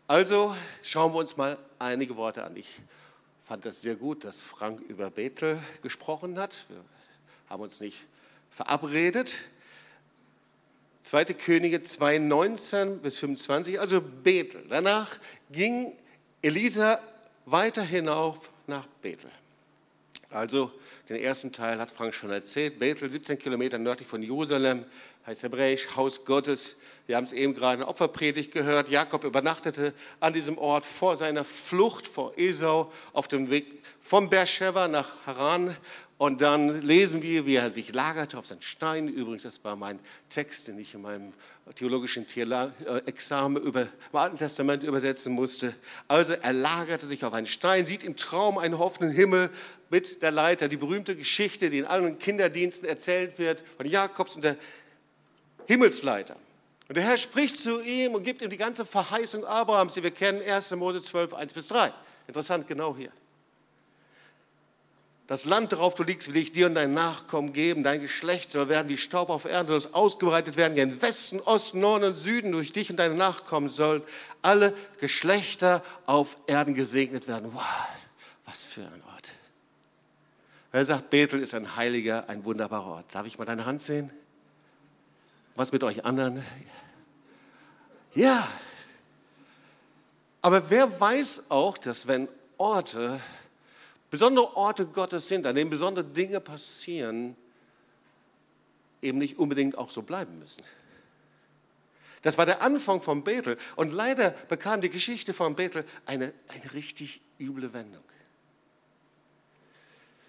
Also 0.07 0.55
schauen 0.83 1.13
wir 1.13 1.19
uns 1.19 1.37
mal 1.37 1.57
einige 1.79 2.17
Worte 2.17 2.43
an. 2.43 2.55
Ich 2.57 2.81
fand 3.39 3.65
das 3.65 3.81
sehr 3.81 3.95
gut, 3.95 4.23
dass 4.25 4.41
Frank 4.41 4.81
über 4.81 5.09
Bethel 5.09 5.57
gesprochen 5.81 6.37
hat. 6.37 6.65
Wir 6.69 6.83
haben 7.49 7.61
uns 7.61 7.79
nicht 7.79 7.97
verabredet. 8.49 9.35
2. 11.03 11.25
Könige 11.25 11.81
2, 11.81 12.19
19 12.19 12.99
bis 12.99 13.17
25, 13.17 13.79
also 13.79 14.01
Bethel. 14.01 14.63
Danach 14.69 15.11
ging 15.51 15.93
Elisa 16.41 16.99
weiter 17.45 17.83
hinauf 17.83 18.49
nach 18.67 18.85
Bethel. 19.01 19.31
Also, 20.29 20.71
den 21.09 21.17
ersten 21.17 21.51
Teil 21.51 21.77
hat 21.79 21.91
Frank 21.91 22.13
schon 22.13 22.29
erzählt. 22.29 22.79
Bethel, 22.79 23.11
17 23.11 23.37
Kilometer 23.37 23.77
nördlich 23.77 24.07
von 24.07 24.23
Jerusalem, 24.23 24.85
heißt 25.25 25.43
hebräisch 25.43 25.95
Haus 25.95 26.23
Gottes. 26.23 26.77
Wir 27.05 27.17
haben 27.17 27.25
es 27.25 27.33
eben 27.33 27.53
gerade 27.53 27.73
in 27.73 27.79
der 27.79 27.89
Opferpredigt 27.89 28.53
gehört. 28.53 28.89
Jakob 28.89 29.23
übernachtete 29.23 29.93
an 30.19 30.33
diesem 30.33 30.57
Ort 30.57 30.85
vor 30.85 31.17
seiner 31.17 31.43
Flucht 31.43 32.07
vor 32.07 32.33
Esau 32.37 32.91
auf 33.11 33.27
dem 33.27 33.49
Weg 33.49 33.81
vom 33.99 34.29
Beersheba 34.29 34.87
nach 34.87 35.09
Haran 35.25 35.75
und 36.21 36.41
dann 36.41 36.83
lesen 36.83 37.23
wir, 37.23 37.47
wie 37.47 37.55
er 37.55 37.73
sich 37.73 37.95
lagerte 37.95 38.37
auf 38.37 38.45
seinen 38.45 38.61
Stein. 38.61 39.07
Übrigens, 39.07 39.41
das 39.41 39.63
war 39.63 39.75
mein 39.75 39.97
Text, 40.29 40.67
den 40.67 40.77
ich 40.77 40.93
in 40.93 41.01
meinem 41.01 41.33
theologischen 41.73 42.27
äh, 42.35 42.97
Examen 43.07 43.59
über, 43.59 43.81
im 43.81 44.19
Alten 44.19 44.37
Testament 44.37 44.83
übersetzen 44.83 45.33
musste. 45.33 45.73
Also 46.07 46.33
er 46.33 46.53
lagerte 46.53 47.07
sich 47.07 47.25
auf 47.25 47.33
einen 47.33 47.47
Stein, 47.47 47.87
sieht 47.87 48.03
im 48.03 48.17
Traum 48.17 48.59
einen 48.59 48.75
offenen 48.75 49.09
Himmel 49.09 49.49
mit 49.89 50.21
der 50.21 50.29
Leiter. 50.29 50.67
Die 50.67 50.77
berühmte 50.77 51.15
Geschichte, 51.15 51.71
die 51.71 51.79
in 51.79 51.85
allen 51.85 52.19
Kinderdiensten 52.19 52.87
erzählt 52.87 53.39
wird, 53.39 53.63
von 53.77 53.87
Jakobs 53.87 54.35
und 54.35 54.43
der 54.43 54.57
Himmelsleiter. 55.65 56.35
Und 56.87 56.97
der 56.97 57.03
Herr 57.03 57.17
spricht 57.17 57.57
zu 57.57 57.81
ihm 57.81 58.13
und 58.13 58.21
gibt 58.21 58.43
ihm 58.43 58.51
die 58.51 58.57
ganze 58.57 58.85
Verheißung 58.85 59.43
Abrahams, 59.43 59.95
die 59.95 60.03
wir 60.03 60.11
kennen, 60.11 60.39
1. 60.47 60.69
Mose 60.75 61.01
12, 61.01 61.33
1 61.33 61.51
bis 61.51 61.67
3. 61.69 61.91
Interessant, 62.27 62.67
genau 62.67 62.95
hier. 62.95 63.11
Das 65.31 65.45
Land, 65.45 65.71
darauf 65.71 65.95
du 65.95 66.03
liegst, 66.03 66.33
will 66.33 66.41
ich 66.41 66.51
dir 66.51 66.65
und 66.65 66.75
deinen 66.75 66.93
Nachkommen 66.93 67.53
geben. 67.53 67.83
Dein 67.83 68.01
Geschlecht 68.01 68.51
soll 68.51 68.67
werden 68.67 68.89
wie 68.89 68.97
Staub 68.97 69.29
auf 69.29 69.45
Erden, 69.45 69.69
soll 69.69 69.77
es 69.77 69.93
ausgebreitet 69.93 70.57
werden 70.57 70.75
gen 70.75 71.01
Westen, 71.01 71.39
Osten, 71.39 71.79
Norden 71.79 72.03
und 72.03 72.15
Süden. 72.17 72.51
Durch 72.51 72.73
dich 72.73 72.89
und 72.89 72.97
deine 72.97 73.15
Nachkommen 73.15 73.69
sollen 73.69 74.03
alle 74.41 74.73
Geschlechter 74.99 75.85
auf 76.05 76.35
Erden 76.47 76.75
gesegnet 76.75 77.29
werden. 77.29 77.49
Wow, 77.53 77.63
was 78.45 78.61
für 78.63 78.81
ein 78.81 79.01
Ort. 79.13 79.31
Er 80.73 80.83
sagt, 80.83 81.09
Bethel 81.11 81.39
ist 81.41 81.53
ein 81.53 81.77
heiliger, 81.77 82.27
ein 82.27 82.43
wunderbarer 82.43 82.87
Ort. 82.87 83.15
Darf 83.15 83.25
ich 83.25 83.37
mal 83.37 83.45
deine 83.45 83.65
Hand 83.65 83.81
sehen? 83.81 84.11
Was 85.55 85.71
mit 85.71 85.81
euch 85.85 86.03
anderen? 86.03 86.43
Ja. 88.15 88.45
Aber 90.41 90.69
wer 90.69 90.99
weiß 90.99 91.51
auch, 91.51 91.77
dass 91.77 92.05
wenn 92.07 92.27
Orte 92.57 93.21
besondere 94.11 94.55
Orte 94.55 94.85
Gottes 94.85 95.27
sind, 95.27 95.47
an 95.47 95.55
denen 95.55 95.71
besondere 95.71 96.05
Dinge 96.05 96.39
passieren, 96.39 97.35
eben 99.01 99.17
nicht 99.17 99.39
unbedingt 99.39 99.77
auch 99.77 99.89
so 99.89 100.03
bleiben 100.03 100.37
müssen. 100.37 100.63
Das 102.21 102.37
war 102.37 102.45
der 102.45 102.61
Anfang 102.61 103.01
von 103.01 103.23
Bethel. 103.23 103.57
Und 103.75 103.91
leider 103.91 104.29
bekam 104.29 104.81
die 104.81 104.89
Geschichte 104.89 105.33
von 105.33 105.55
Bethel 105.55 105.85
eine, 106.05 106.33
eine 106.49 106.73
richtig 106.73 107.19
üble 107.39 107.73
Wendung. 107.73 108.03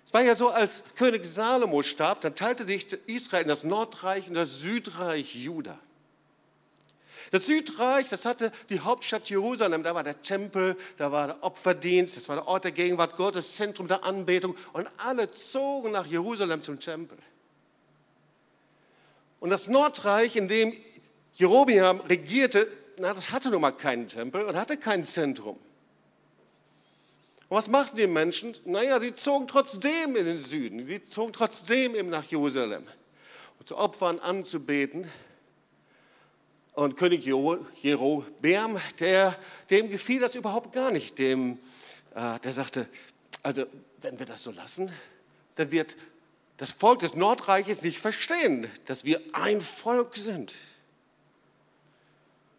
Es 0.06 0.14
war 0.14 0.22
ja 0.22 0.34
so, 0.34 0.48
als 0.48 0.84
König 0.96 1.26
Salomo 1.26 1.82
starb, 1.82 2.22
dann 2.22 2.34
teilte 2.34 2.64
sich 2.64 2.92
Israel 3.06 3.42
in 3.42 3.48
das 3.48 3.64
Nordreich 3.64 4.28
und 4.28 4.34
das 4.34 4.60
Südreich 4.60 5.34
Juda. 5.34 5.78
Das 7.32 7.46
Südreich, 7.46 8.10
das 8.10 8.26
hatte 8.26 8.52
die 8.68 8.80
Hauptstadt 8.80 9.30
Jerusalem, 9.30 9.82
da 9.82 9.94
war 9.94 10.04
der 10.04 10.20
Tempel, 10.20 10.76
da 10.98 11.10
war 11.12 11.28
der 11.28 11.42
Opferdienst, 11.42 12.18
das 12.18 12.28
war 12.28 12.36
der 12.36 12.46
Ort 12.46 12.64
der 12.64 12.72
Gegenwart 12.72 13.16
Gottes, 13.16 13.56
Zentrum 13.56 13.88
der 13.88 14.04
Anbetung 14.04 14.54
und 14.74 14.86
alle 14.98 15.30
zogen 15.30 15.92
nach 15.92 16.04
Jerusalem 16.04 16.62
zum 16.62 16.78
Tempel. 16.78 17.16
Und 19.40 19.48
das 19.48 19.66
Nordreich, 19.66 20.36
in 20.36 20.46
dem 20.46 20.74
Jerobiam 21.34 22.00
regierte, 22.00 22.68
na, 22.98 23.14
das 23.14 23.30
hatte 23.30 23.48
nun 23.48 23.62
mal 23.62 23.72
keinen 23.72 24.08
Tempel 24.08 24.44
und 24.44 24.54
hatte 24.54 24.76
kein 24.76 25.02
Zentrum. 25.02 25.56
Und 27.48 27.56
was 27.56 27.68
machten 27.68 27.96
die 27.96 28.06
Menschen? 28.08 28.54
Naja, 28.66 29.00
sie 29.00 29.14
zogen 29.14 29.48
trotzdem 29.48 30.16
in 30.16 30.26
den 30.26 30.38
Süden, 30.38 30.86
sie 30.86 31.02
zogen 31.02 31.32
trotzdem 31.32 31.94
eben 31.94 32.10
nach 32.10 32.24
Jerusalem, 32.24 32.86
um 33.58 33.66
zu 33.66 33.78
Opfern 33.78 34.18
anzubeten. 34.18 35.10
Und 36.74 36.96
König 36.96 37.24
Jerobeam, 37.26 38.80
der, 38.98 39.36
dem 39.68 39.90
gefiel 39.90 40.20
das 40.20 40.34
überhaupt 40.34 40.72
gar 40.72 40.90
nicht. 40.90 41.18
Dem, 41.18 41.58
äh, 42.14 42.38
der 42.40 42.52
sagte, 42.52 42.88
also 43.42 43.66
wenn 44.00 44.18
wir 44.18 44.26
das 44.26 44.42
so 44.42 44.50
lassen, 44.50 44.90
dann 45.56 45.70
wird 45.70 45.96
das 46.56 46.72
Volk 46.72 47.00
des 47.00 47.14
Nordreiches 47.14 47.82
nicht 47.82 47.98
verstehen, 47.98 48.70
dass 48.86 49.04
wir 49.04 49.20
ein 49.32 49.60
Volk 49.60 50.16
sind. 50.16 50.54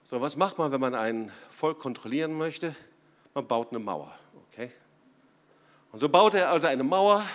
So, 0.04 0.22
was 0.22 0.36
macht 0.36 0.58
man, 0.58 0.72
wenn 0.72 0.82
man 0.82 0.94
ein 0.94 1.32
Volk 1.50 1.80
kontrollieren 1.80 2.38
möchte? 2.38 2.76
Man 3.34 3.48
baut 3.48 3.70
eine 3.72 3.80
Mauer, 3.80 4.14
okay? 4.52 4.72
Und 5.92 6.00
so 6.00 6.10
baut 6.10 6.34
er 6.34 6.50
also 6.52 6.68
eine 6.68 6.84
Mauer 6.84 7.26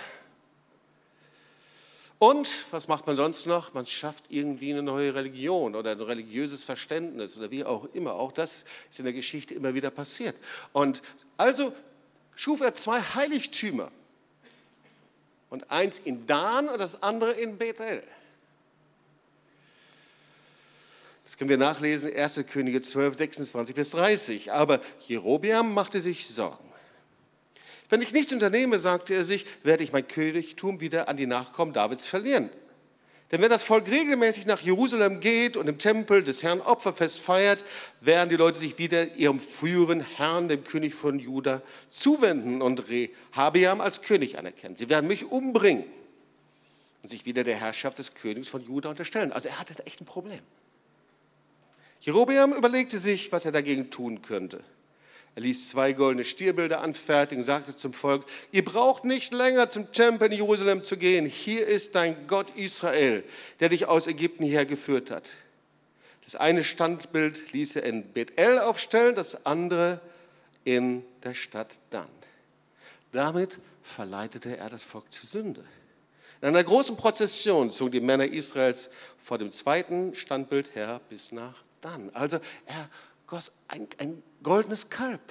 und 2.19 2.65
was 2.71 2.89
macht 2.89 3.07
man 3.07 3.15
sonst 3.15 3.45
noch? 3.45 3.73
Man 3.73 3.85
schafft 3.85 4.25
irgendwie 4.27 4.71
eine 4.73 4.83
neue 4.83 5.15
Religion 5.15 5.73
oder 5.73 5.91
ein 5.91 6.01
religiöses 6.01 6.65
Verständnis 6.65 7.37
oder 7.37 7.49
wie 7.49 7.63
auch 7.63 7.87
immer. 7.93 8.13
Auch 8.15 8.33
das 8.33 8.65
ist 8.91 8.99
in 8.99 9.05
der 9.05 9.13
Geschichte 9.13 9.53
immer 9.53 9.73
wieder 9.73 9.89
passiert. 9.89 10.35
Und 10.73 11.01
also 11.37 11.73
schuf 12.35 12.59
er 12.59 12.73
zwei 12.73 12.99
Heiligtümer. 12.99 13.89
Und 15.49 15.71
eins 15.71 15.99
in 16.03 16.27
Dan 16.27 16.67
und 16.67 16.79
das 16.79 17.01
andere 17.01 17.31
in 17.31 17.57
Bethel. 17.57 18.03
Das 21.23 21.37
können 21.37 21.49
wir 21.49 21.57
nachlesen, 21.57 22.13
1. 22.13 22.43
Könige 22.51 22.81
12, 22.81 23.17
26 23.17 23.75
bis 23.75 23.91
30. 23.91 24.51
Aber 24.51 24.81
Jerobeam 25.07 25.73
machte 25.73 26.01
sich 26.01 26.27
Sorgen. 26.27 26.68
Wenn 27.89 28.01
ich 28.01 28.13
nichts 28.13 28.31
unternehme, 28.31 28.77
sagte 28.77 29.15
er 29.15 29.23
sich, 29.23 29.45
werde 29.63 29.83
ich 29.83 29.91
mein 29.91 30.07
Königtum 30.07 30.79
wieder 30.79 31.09
an 31.09 31.17
die 31.17 31.25
Nachkommen 31.25 31.73
Davids 31.73 32.05
verlieren. 32.05 32.49
Denn 33.31 33.41
wenn 33.41 33.49
das 33.49 33.63
Volk 33.63 33.87
regelmäßig 33.87 34.47
nach 34.47 34.61
Jerusalem 34.61 35.19
geht 35.19 35.55
und 35.55 35.67
im 35.67 35.77
Tempel 35.77 36.23
des 36.23 36.41
Herrn 36.41 36.61
Opferfest 36.61 37.19
feiert, 37.19 37.63
werden 38.01 38.29
die 38.29 38.35
Leute 38.35 38.57
sich 38.57 38.79
wieder 38.79 39.15
ihrem 39.15 39.39
früheren 39.39 40.01
Herrn, 40.01 40.47
dem 40.47 40.63
König 40.63 40.95
von 40.95 41.19
Juda, 41.19 41.61
zuwenden 41.91 42.61
und 42.61 42.85
Rehabeam 42.89 43.81
als 43.81 44.01
König 44.01 44.39
anerkennen. 44.39 44.75
Sie 44.75 44.89
werden 44.89 45.07
mich 45.07 45.25
umbringen 45.25 45.83
und 47.03 47.09
sich 47.09 47.25
wieder 47.25 47.43
der 47.43 47.55
Herrschaft 47.55 47.99
des 47.99 48.15
Königs 48.15 48.49
von 48.49 48.65
Juda 48.65 48.89
unterstellen. 48.89 49.31
Also 49.31 49.49
er 49.49 49.59
hatte 49.59 49.75
da 49.75 49.83
echt 49.83 50.01
ein 50.01 50.05
Problem. 50.05 50.39
Jerobeam 52.01 52.53
überlegte 52.53 52.97
sich, 52.97 53.31
was 53.31 53.45
er 53.45 53.51
dagegen 53.51 53.91
tun 53.91 54.21
könnte. 54.23 54.63
Er 55.35 55.43
ließ 55.43 55.69
zwei 55.69 55.93
goldene 55.93 56.25
Stierbilder 56.25 56.81
anfertigen 56.81 57.41
und 57.41 57.45
sagte 57.45 57.75
zum 57.75 57.93
Volk, 57.93 58.25
ihr 58.51 58.65
braucht 58.65 59.05
nicht 59.05 59.31
länger 59.31 59.69
zum 59.69 59.91
Tempel 59.91 60.31
in 60.31 60.37
Jerusalem 60.37 60.83
zu 60.83 60.97
gehen. 60.97 61.25
Hier 61.25 61.65
ist 61.65 61.95
dein 61.95 62.27
Gott 62.27 62.51
Israel, 62.55 63.23
der 63.59 63.69
dich 63.69 63.85
aus 63.85 64.07
Ägypten 64.07 64.43
hergeführt 64.43 65.11
hat. 65.11 65.29
Das 66.25 66.35
eine 66.35 66.63
Standbild 66.63 67.53
ließ 67.53 67.77
er 67.77 67.83
in 67.83 68.11
Bethel 68.11 68.59
aufstellen, 68.59 69.15
das 69.15 69.45
andere 69.45 70.01
in 70.63 71.03
der 71.23 71.33
Stadt 71.33 71.79
Dan. 71.89 72.09
Damit 73.11 73.59
verleitete 73.81 74.57
er 74.57 74.69
das 74.69 74.83
Volk 74.83 75.11
zur 75.11 75.27
Sünde. 75.27 75.63
In 76.41 76.49
einer 76.49 76.63
großen 76.63 76.95
Prozession 76.95 77.71
zogen 77.71 77.91
die 77.91 77.99
Männer 77.99 78.25
Israels 78.25 78.89
vor 79.17 79.37
dem 79.37 79.51
zweiten 79.51 80.15
Standbild 80.15 80.75
her 80.75 81.01
bis 81.09 81.31
nach 81.31 81.63
Dan. 81.81 82.09
Also 82.13 82.37
er 82.65 82.89
ein, 83.67 83.87
ein 83.97 84.23
goldenes 84.43 84.89
Kalb. 84.89 85.21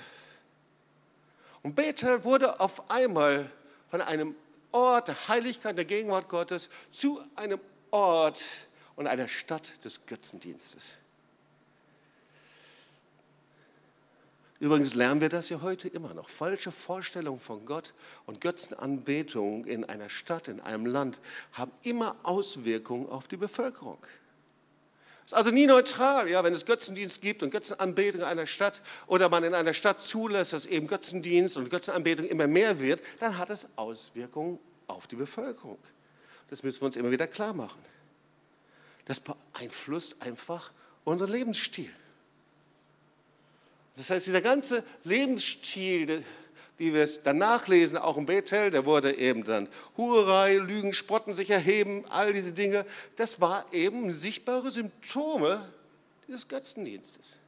Und 1.62 1.74
Bethel 1.74 2.24
wurde 2.24 2.60
auf 2.60 2.90
einmal 2.90 3.50
von 3.90 4.00
einem 4.00 4.34
Ort 4.72 5.08
der 5.08 5.28
Heiligkeit, 5.28 5.76
der 5.76 5.84
Gegenwart 5.84 6.28
Gottes 6.28 6.70
zu 6.90 7.20
einem 7.34 7.60
Ort 7.90 8.42
und 8.96 9.06
einer 9.06 9.28
Stadt 9.28 9.84
des 9.84 10.06
Götzendienstes. 10.06 10.98
Übrigens 14.60 14.94
lernen 14.94 15.20
wir 15.20 15.28
das 15.28 15.50
ja 15.50 15.62
heute 15.62 15.88
immer 15.88 16.14
noch. 16.14 16.28
Falsche 16.28 16.72
Vorstellungen 16.72 17.38
von 17.38 17.64
Gott 17.64 17.94
und 18.26 18.40
Götzenanbetung 18.40 19.64
in 19.64 19.84
einer 19.84 20.08
Stadt, 20.08 20.48
in 20.48 20.60
einem 20.60 20.84
Land 20.84 21.20
haben 21.52 21.70
immer 21.82 22.16
Auswirkungen 22.24 23.08
auf 23.08 23.28
die 23.28 23.36
Bevölkerung 23.36 23.98
ist 25.28 25.34
also 25.34 25.50
nie 25.50 25.66
neutral, 25.66 26.26
ja, 26.26 26.42
wenn 26.42 26.54
es 26.54 26.64
Götzendienst 26.64 27.20
gibt 27.20 27.42
und 27.42 27.50
Götzenanbetung 27.50 28.22
in 28.22 28.26
einer 28.26 28.46
Stadt 28.46 28.80
oder 29.06 29.28
man 29.28 29.44
in 29.44 29.52
einer 29.52 29.74
Stadt 29.74 30.00
zulässt, 30.00 30.54
dass 30.54 30.64
eben 30.64 30.86
Götzendienst 30.86 31.58
und 31.58 31.68
Götzenanbetung 31.68 32.24
immer 32.24 32.46
mehr 32.46 32.80
wird, 32.80 33.02
dann 33.20 33.36
hat 33.36 33.50
es 33.50 33.66
Auswirkungen 33.76 34.58
auf 34.86 35.06
die 35.06 35.16
Bevölkerung. 35.16 35.76
Das 36.48 36.62
müssen 36.62 36.80
wir 36.80 36.86
uns 36.86 36.96
immer 36.96 37.10
wieder 37.10 37.26
klar 37.26 37.52
machen. 37.52 37.78
Das 39.04 39.20
beeinflusst 39.20 40.16
einfach 40.22 40.72
unseren 41.04 41.30
Lebensstil. 41.30 41.92
Das 43.96 44.08
heißt, 44.08 44.28
dieser 44.28 44.40
ganze 44.40 44.82
Lebensstil, 45.04 46.24
wie 46.78 46.94
wir 46.94 47.02
es 47.02 47.22
dann 47.22 47.38
nachlesen, 47.38 47.98
auch 47.98 48.16
im 48.16 48.26
Bethel, 48.26 48.70
da 48.70 48.86
wurde 48.86 49.16
eben 49.16 49.44
dann 49.44 49.68
Hurerei, 49.96 50.54
Lügen, 50.54 50.94
Spotten, 50.94 51.34
sich 51.34 51.50
erheben, 51.50 52.04
all 52.08 52.32
diese 52.32 52.52
Dinge, 52.52 52.86
das 53.16 53.40
war 53.40 53.66
eben 53.72 54.12
sichtbare 54.12 54.70
Symptome 54.70 55.60
dieses 56.26 56.46
Götzendienstes. 56.46 57.38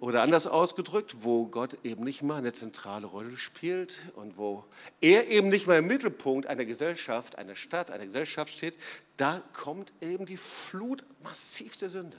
Oder 0.00 0.22
anders 0.22 0.46
ausgedrückt, 0.46 1.16
wo 1.20 1.46
Gott 1.46 1.76
eben 1.82 2.04
nicht 2.04 2.22
mal 2.22 2.36
eine 2.36 2.52
zentrale 2.52 3.06
Rolle 3.06 3.36
spielt 3.36 3.98
und 4.14 4.38
wo 4.38 4.64
er 5.00 5.26
eben 5.26 5.48
nicht 5.48 5.66
mal 5.66 5.78
im 5.78 5.88
Mittelpunkt 5.88 6.46
einer 6.46 6.64
Gesellschaft, 6.64 7.36
einer 7.36 7.56
Stadt, 7.56 7.90
einer 7.90 8.06
Gesellschaft 8.06 8.52
steht, 8.52 8.78
da 9.16 9.42
kommt 9.52 9.92
eben 10.00 10.24
die 10.24 10.36
Flut 10.36 11.04
massivste 11.22 11.90
Sünde. 11.90 12.16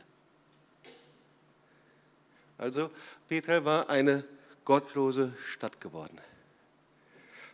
Also 2.59 2.91
Bethel 3.27 3.65
war 3.65 3.89
eine 3.89 4.23
gottlose 4.65 5.33
Stadt 5.47 5.81
geworden. 5.81 6.19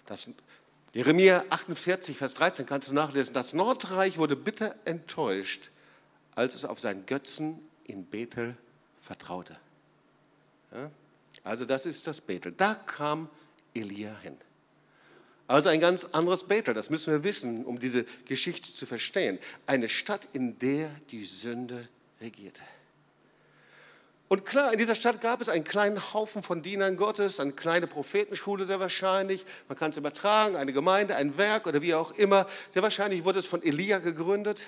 Das 0.06 0.28
Jeremia 0.94 1.44
48, 1.50 2.18
Vers 2.18 2.36
13 2.36 2.66
kannst 2.66 2.90
du 2.90 2.94
nachlesen. 2.94 3.34
Das 3.34 3.54
Nordreich 3.54 4.18
wurde 4.18 4.36
bitter 4.36 4.76
enttäuscht, 4.86 5.70
als 6.36 6.56
es 6.56 6.64
auf 6.66 6.80
seinen 6.80 7.06
Götzen 7.06 7.60
in 7.84 8.06
Bethel 8.06 8.56
vertraute. 9.02 9.58
Ja? 10.72 10.90
Also 11.44 11.66
das 11.66 11.86
ist 11.86 12.08
das 12.08 12.22
Bethel. 12.22 12.54
Da 12.54 12.76
kam 12.76 13.30
Elia 13.74 14.18
hin. 14.20 14.38
Also 15.48 15.70
ein 15.70 15.80
ganz 15.80 16.06
anderes 16.06 16.46
Bethel, 16.46 16.74
das 16.74 16.90
müssen 16.90 17.12
wir 17.12 17.24
wissen, 17.24 17.66
um 17.66 17.78
diese 17.78 18.06
Geschichte 18.26 18.74
zu 18.74 18.86
verstehen. 18.86 19.38
Eine 19.68 19.90
Stadt, 19.90 20.28
in 20.34 20.58
der 20.58 20.90
die 21.12 21.24
Sünde 21.24 21.88
regierte. 22.20 22.64
Und 24.28 24.44
klar, 24.44 24.72
in 24.72 24.80
dieser 24.80 24.96
Stadt 24.96 25.22
gab 25.22 25.40
es 25.40 25.50
einen 25.50 25.64
kleinen 25.64 26.14
Haufen 26.14 26.42
von 26.42 26.64
Dienern 26.64 26.98
Gottes, 26.98 27.40
eine 27.40 27.52
kleine 27.52 27.86
Prophetenschule 27.86 28.66
sehr 28.66 28.80
wahrscheinlich. 28.80 29.46
Man 29.68 29.78
kann 29.78 29.92
es 29.92 29.98
übertragen, 29.98 30.56
eine 30.56 30.74
Gemeinde, 30.74 31.16
ein 31.16 31.38
Werk 31.38 31.68
oder 31.68 31.82
wie 31.84 31.94
auch 31.94 32.12
immer. 32.14 32.48
Sehr 32.72 32.82
wahrscheinlich 32.82 33.24
wurde 33.24 33.40
es 33.40 33.46
von 33.46 33.62
Elia 33.62 34.00
gegründet. 34.00 34.64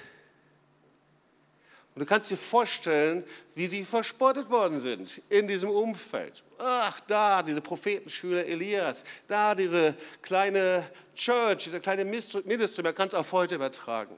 Und 1.95 2.01
du 2.01 2.05
kannst 2.05 2.29
dir 2.29 2.37
vorstellen, 2.37 3.23
wie 3.55 3.65
sie 3.65 3.83
verspottet 3.83 4.51
worden 4.51 4.77
sind 4.77 5.19
in 5.29 5.47
diesem 5.47 5.71
Umfeld. 5.71 6.43
Ach, 6.59 6.99
da 7.07 7.41
diese 7.41 7.63
Schüler 8.05 8.45
Elias, 8.45 9.03
da 9.27 9.55
diese 9.55 9.95
kleine 10.21 10.87
Church, 11.15 11.63
dieser 11.63 11.79
kleine 11.79 12.05
Ministry, 12.05 12.83
man 12.83 12.93
kann 12.93 13.07
es 13.07 13.15
auch 13.15 13.31
heute 13.31 13.55
übertragen. 13.55 14.15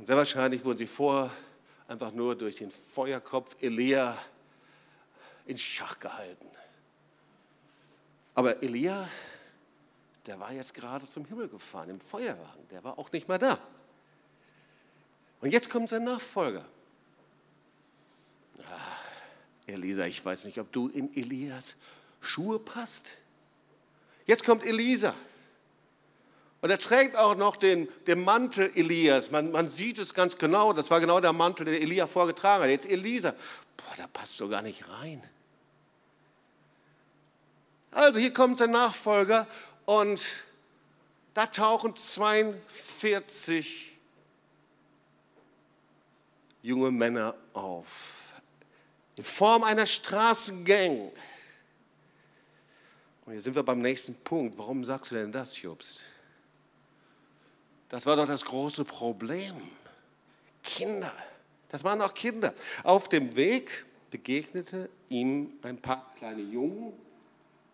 Und 0.00 0.06
sehr 0.06 0.16
wahrscheinlich 0.16 0.64
wurden 0.64 0.78
sie 0.78 0.86
vorher 0.86 1.30
einfach 1.86 2.10
nur 2.12 2.34
durch 2.34 2.56
den 2.56 2.70
Feuerkopf 2.70 3.54
Elia 3.60 4.18
in 5.46 5.56
Schach 5.56 5.98
gehalten. 6.00 6.48
Aber 8.34 8.62
Elia 8.62 9.08
der 10.26 10.38
war 10.38 10.52
jetzt 10.52 10.74
gerade 10.74 11.04
zum 11.04 11.24
Himmel 11.24 11.48
gefahren 11.48 11.90
im 11.90 12.00
Feuerwagen, 12.00 12.68
der 12.70 12.84
war 12.84 12.98
auch 12.98 13.10
nicht 13.12 13.28
mehr 13.28 13.38
da. 13.38 13.58
Und 15.40 15.50
jetzt 15.50 15.70
kommt 15.70 15.88
sein 15.88 16.04
Nachfolger. 16.04 16.64
Ach, 18.70 19.02
Elisa, 19.66 20.04
ich 20.04 20.22
weiß 20.24 20.44
nicht, 20.44 20.58
ob 20.58 20.70
du 20.72 20.88
in 20.88 21.16
Elias 21.16 21.76
Schuhe 22.20 22.58
passt. 22.58 23.16
Jetzt 24.26 24.44
kommt 24.44 24.64
Elisa. 24.64 25.14
Und 26.62 26.70
er 26.70 26.78
trägt 26.78 27.16
auch 27.16 27.36
noch 27.36 27.56
den, 27.56 27.88
den 28.06 28.22
Mantel 28.22 28.70
Elias. 28.74 29.30
Man, 29.30 29.50
man 29.50 29.68
sieht 29.68 29.98
es 29.98 30.12
ganz 30.12 30.36
genau. 30.36 30.72
Das 30.74 30.90
war 30.90 31.00
genau 31.00 31.20
der 31.20 31.32
Mantel, 31.32 31.64
den 31.64 31.80
Elia 31.80 32.06
vorgetragen 32.06 32.64
hat. 32.64 32.70
Jetzt 32.70 32.86
Elisa. 32.86 33.32
Boah, 33.76 33.94
da 33.96 34.06
passt 34.06 34.36
so 34.36 34.48
gar 34.48 34.60
nicht 34.60 34.86
rein. 34.88 35.22
Also 37.90 38.20
hier 38.20 38.32
kommt 38.32 38.58
sein 38.58 38.70
Nachfolger 38.70 39.46
und 39.84 40.24
da 41.34 41.46
tauchen 41.46 41.96
42 41.96 43.90
junge 46.62 46.90
Männer 46.90 47.34
auf, 47.54 48.34
in 49.16 49.24
Form 49.24 49.64
einer 49.64 49.86
Straßengang. 49.86 51.10
Und 53.24 53.32
hier 53.32 53.40
sind 53.40 53.56
wir 53.56 53.62
beim 53.62 53.80
nächsten 53.80 54.14
Punkt. 54.22 54.58
Warum 54.58 54.84
sagst 54.84 55.12
du 55.12 55.16
denn 55.16 55.32
das, 55.32 55.60
Jobst? 55.60 56.04
Das 57.90 58.06
war 58.06 58.16
doch 58.16 58.26
das 58.26 58.44
große 58.44 58.84
Problem. 58.84 59.54
Kinder. 60.62 61.12
Das 61.68 61.84
waren 61.84 62.00
auch 62.00 62.14
Kinder. 62.14 62.54
Auf 62.84 63.08
dem 63.08 63.34
Weg 63.36 63.84
begegnete 64.10 64.88
ihm 65.08 65.52
ein 65.62 65.76
paar 65.76 66.14
kleine 66.16 66.40
Jungen. 66.40 66.92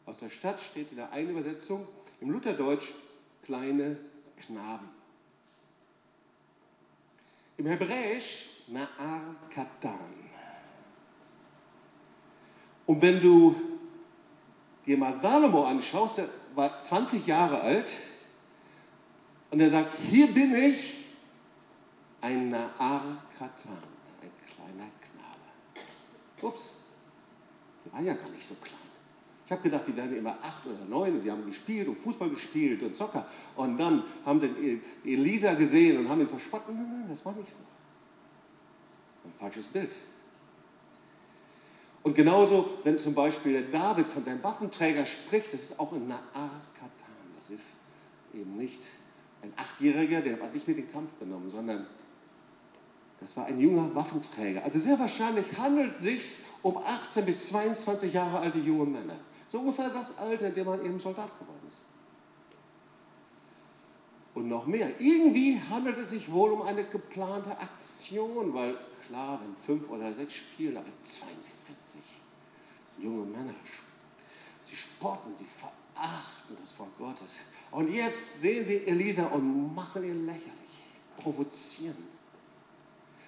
Aus 0.07 0.17
der 0.19 0.31
Stadt 0.31 0.59
steht 0.61 0.91
in 0.91 0.97
der 0.97 1.13
einen 1.13 1.31
Übersetzung, 1.31 1.87
im 2.21 2.31
Lutherdeutsch 2.31 2.93
kleine 3.45 3.99
Knaben. 4.47 4.89
Im 7.59 7.67
Hebräisch 7.67 8.47
Na'ar 8.73 9.21
Katan. 9.50 10.15
Und 12.87 13.02
wenn 13.02 13.21
du 13.21 13.55
dir 14.87 14.97
mal 14.97 15.15
Salomo 15.15 15.65
anschaust, 15.65 16.19
der 16.19 16.29
war 16.55 16.79
20 16.79 17.26
Jahre 17.26 17.61
alt 17.61 17.91
und 19.50 19.61
er 19.61 19.71
sagt, 19.71 19.91
hier 20.11 20.26
bin 20.28 20.54
ich, 20.54 20.95
ein 22.21 22.52
Na'ar 22.52 23.00
Katan, 23.39 23.78
ein 24.23 24.30
kleiner 24.47 24.91
Knabe. 25.00 25.82
Ups, 26.43 26.80
der 27.85 27.93
war 27.93 28.00
ja 28.00 28.15
gar 28.15 28.28
nicht 28.30 28.47
so 28.47 28.54
klein. 28.56 28.87
Ich 29.47 29.52
habe 29.52 29.63
gedacht, 29.63 29.85
die 29.87 29.97
werden 29.97 30.17
immer 30.17 30.37
acht 30.43 30.67
oder 30.67 30.85
neun 30.89 31.19
und 31.19 31.23
die 31.23 31.30
haben 31.30 31.47
gespielt 31.47 31.87
und 31.87 31.95
Fußball 31.95 32.30
gespielt 32.30 32.82
und 32.82 32.97
Zocker. 32.97 33.25
Und 33.54 33.78
dann 33.78 34.02
haben 34.25 34.41
sie 34.41 34.82
Elisa 35.04 35.54
gesehen 35.54 35.99
und 35.99 36.09
haben 36.09 36.21
ihn 36.21 36.28
verspottet. 36.28 36.75
Nein, 36.75 36.89
nein, 36.91 37.06
das 37.09 37.25
war 37.25 37.32
nicht 37.35 37.52
so. 37.52 37.63
Ein 39.25 39.32
falsches 39.39 39.67
Bild. 39.69 39.93
Und 42.02 42.15
genauso, 42.15 42.78
wenn 42.82 42.99
zum 42.99 43.15
Beispiel 43.15 43.52
der 43.52 43.63
David 43.63 44.06
von 44.06 44.25
seinem 44.25 44.43
Waffenträger 44.43 45.06
spricht, 45.06 45.54
das 45.54 45.63
ist 45.63 45.78
auch 45.78 45.93
in 45.93 46.09
Naar 46.09 46.23
Katan. 46.35 46.91
Das 47.39 47.50
ist 47.50 47.75
eben 48.35 48.56
nicht 48.56 48.82
ein 49.47 49.52
Achtjähriger, 49.56 50.21
der 50.21 50.41
hat 50.41 50.54
nicht 50.54 50.67
mit 50.67 50.78
den 50.78 50.91
Kampf 50.91 51.19
genommen, 51.19 51.50
sondern 51.50 51.87
das 53.21 53.37
war 53.37 53.47
ein 53.47 53.59
junger 53.59 53.95
Waffenträger. 53.95 54.63
Also 54.65 54.78
sehr 54.78 54.99
wahrscheinlich 54.99 55.47
handelt 55.56 55.93
es 55.93 56.00
sich 56.00 56.45
um 56.63 56.76
18 56.76 57.25
bis 57.25 57.49
22 57.49 58.13
Jahre 58.13 58.41
alte 58.41 58.59
junge 58.59 58.85
Männer. 58.85 59.17
So 59.50 59.61
ungefähr 59.61 59.89
das 59.91 60.19
Alter, 60.19 60.49
in 60.49 60.54
dem 60.54 60.67
man 60.67 60.85
eben 60.85 60.99
Soldat 60.99 61.30
geworden 61.39 61.61
ist. 61.69 61.78
Und 64.35 64.49
noch 64.49 64.67
mehr. 64.67 65.00
Irgendwie 65.00 65.59
handelt 65.71 65.97
es 65.97 66.11
sich 66.11 66.30
wohl 66.30 66.52
um 66.52 66.63
eine 66.63 66.85
geplante 66.85 67.52
Aktion, 67.59 68.52
weil 68.52 68.76
klar, 69.06 69.41
wenn 69.43 69.56
fünf 69.56 69.91
oder 69.91 70.13
sechs 70.13 70.35
Spieler, 70.35 70.85
42 71.00 72.02
junge 72.99 73.25
Männer, 73.25 73.54
sie 74.67 74.76
spotten, 74.76 75.30
sie 75.39 75.47
verachten 75.59 76.56
das 76.61 76.78
Wort 76.78 76.99
Gottes. 76.99 77.55
Und 77.71 77.93
jetzt 77.93 78.41
sehen 78.41 78.65
sie 78.65 78.87
Elisa 78.87 79.26
und 79.26 79.75
machen 79.75 80.05
ihn 80.05 80.25
lächerlich, 80.26 80.50
provozieren. 81.19 81.97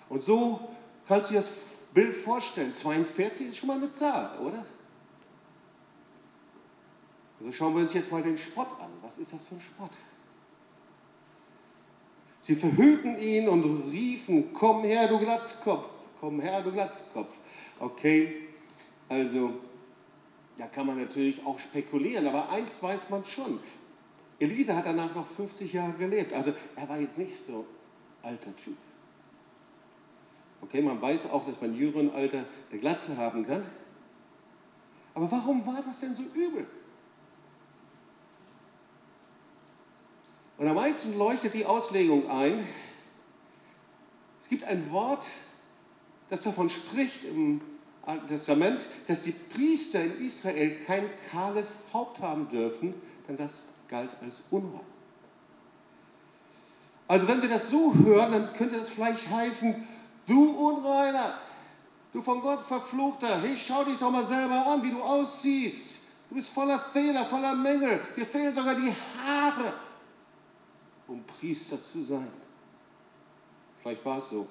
Und 0.08 0.24
so 0.24 0.70
kannst 1.06 1.30
du 1.30 1.34
dir 1.34 1.40
das 1.40 1.50
Bild 1.92 2.16
vorstellen. 2.16 2.74
42 2.74 3.48
ist 3.48 3.56
schon 3.58 3.66
mal 3.66 3.76
eine 3.76 3.92
Zahl, 3.92 4.38
oder? 4.38 4.64
Also 7.40 7.52
schauen 7.52 7.74
wir 7.74 7.82
uns 7.82 7.94
jetzt 7.94 8.10
mal 8.10 8.22
den 8.22 8.38
Spott 8.38 8.68
an. 8.80 8.90
Was 9.02 9.18
ist 9.18 9.32
das 9.32 9.40
für 9.48 9.54
ein 9.54 9.60
Spott? 9.60 9.90
Sie 12.42 12.56
verhüllten 12.56 13.20
ihn 13.20 13.48
und 13.48 13.90
riefen, 13.90 14.52
komm 14.54 14.82
her, 14.84 15.06
du 15.06 15.18
Glatzkopf, 15.18 15.86
komm 16.18 16.40
her, 16.40 16.62
du 16.62 16.72
Glatzkopf. 16.72 17.36
Okay, 17.78 18.48
also 19.08 19.50
da 20.56 20.66
kann 20.66 20.86
man 20.86 20.98
natürlich 20.98 21.44
auch 21.44 21.58
spekulieren, 21.58 22.26
aber 22.26 22.48
eins 22.48 22.82
weiß 22.82 23.10
man 23.10 23.24
schon. 23.24 23.60
Elisa 24.38 24.76
hat 24.76 24.86
danach 24.86 25.14
noch 25.14 25.26
50 25.26 25.72
Jahre 25.72 25.92
gelebt, 25.92 26.32
also 26.32 26.52
er 26.76 26.88
war 26.88 26.98
jetzt 26.98 27.18
nicht 27.18 27.36
so 27.44 27.66
alter 28.22 28.54
Typ. 28.56 28.76
Okay, 30.60 30.80
man 30.82 31.00
weiß 31.00 31.30
auch, 31.30 31.46
dass 31.46 31.60
man 31.60 31.74
jüngeren 31.74 32.12
Alter 32.12 32.44
eine 32.70 32.80
Glatze 32.80 33.16
haben 33.16 33.46
kann. 33.46 33.64
Aber 35.14 35.30
warum 35.30 35.66
war 35.66 35.82
das 35.84 36.00
denn 36.00 36.14
so 36.14 36.22
übel? 36.34 36.66
Und 40.58 40.66
am 40.66 40.74
meisten 40.74 41.16
leuchtet 41.16 41.54
die 41.54 41.64
Auslegung 41.64 42.28
ein. 42.28 42.66
Es 44.42 44.48
gibt 44.48 44.64
ein 44.64 44.90
Wort, 44.90 45.24
das 46.30 46.42
davon 46.42 46.68
spricht 46.68 47.24
im 47.24 47.60
Alten 48.02 48.28
Testament, 48.28 48.80
dass 49.06 49.22
die 49.22 49.32
Priester 49.32 50.02
in 50.02 50.26
Israel 50.26 50.76
kein 50.86 51.04
kahles 51.30 51.74
Haupt 51.92 52.20
haben 52.20 52.48
dürfen, 52.48 52.94
denn 53.28 53.36
das 53.36 53.74
galt 53.88 54.10
als 54.22 54.42
unrein. 54.50 54.80
Also 57.06 57.26
wenn 57.26 57.40
wir 57.40 57.48
das 57.48 57.70
so 57.70 57.94
hören, 57.94 58.32
dann 58.32 58.52
könnte 58.52 58.78
das 58.78 58.90
vielleicht 58.90 59.30
heißen, 59.30 59.88
du 60.26 60.50
Unreiner, 60.50 61.34
du 62.12 62.20
von 62.20 62.42
Gott 62.42 62.60
verfluchter, 62.62 63.40
hey, 63.40 63.56
schau 63.56 63.84
dich 63.84 63.98
doch 63.98 64.10
mal 64.10 64.26
selber 64.26 64.66
an, 64.66 64.82
wie 64.82 64.90
du 64.90 65.02
aussiehst. 65.02 66.04
Du 66.28 66.34
bist 66.34 66.50
voller 66.50 66.78
Fehler, 66.78 67.24
voller 67.24 67.54
Mängel, 67.54 68.00
dir 68.14 68.26
fehlen 68.26 68.54
sogar 68.54 68.74
die 68.74 68.92
Haare 69.24 69.72
um 71.08 71.24
Priester 71.24 71.82
zu 71.82 72.04
sein. 72.04 72.28
Vielleicht 73.80 74.04
war 74.04 74.18
es 74.18 74.30
so. 74.30 74.46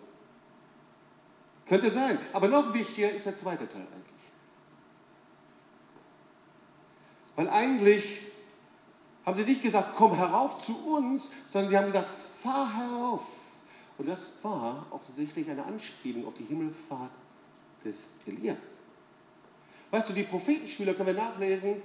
Könnte 1.65 1.91
sein. 1.91 2.17
Aber 2.33 2.47
noch 2.47 2.73
wichtiger 2.73 3.11
ist 3.11 3.25
der 3.25 3.37
zweite 3.37 3.69
Teil 3.69 3.81
eigentlich. 3.81 4.03
Weil 7.35 7.49
eigentlich 7.49 8.21
haben 9.27 9.35
sie 9.35 9.43
nicht 9.43 9.61
gesagt, 9.61 9.89
komm 9.97 10.15
herauf 10.15 10.65
zu 10.65 10.73
uns, 10.95 11.33
sondern 11.49 11.69
sie 11.69 11.77
haben 11.77 11.87
gesagt, 11.87 12.07
fahr 12.41 12.73
herauf. 12.73 13.19
Und 13.97 14.07
das 14.07 14.37
war 14.41 14.85
offensichtlich 14.89 15.49
eine 15.49 15.65
Anspielung 15.65 16.25
auf 16.25 16.33
die 16.35 16.45
Himmelfahrt 16.45 17.11
des 17.83 18.05
Elia. 18.25 18.55
Weißt 19.91 20.09
du, 20.09 20.13
die 20.13 20.23
Prophetenschüler 20.23 20.93
können 20.93 21.07
wir 21.07 21.21
nachlesen, 21.21 21.81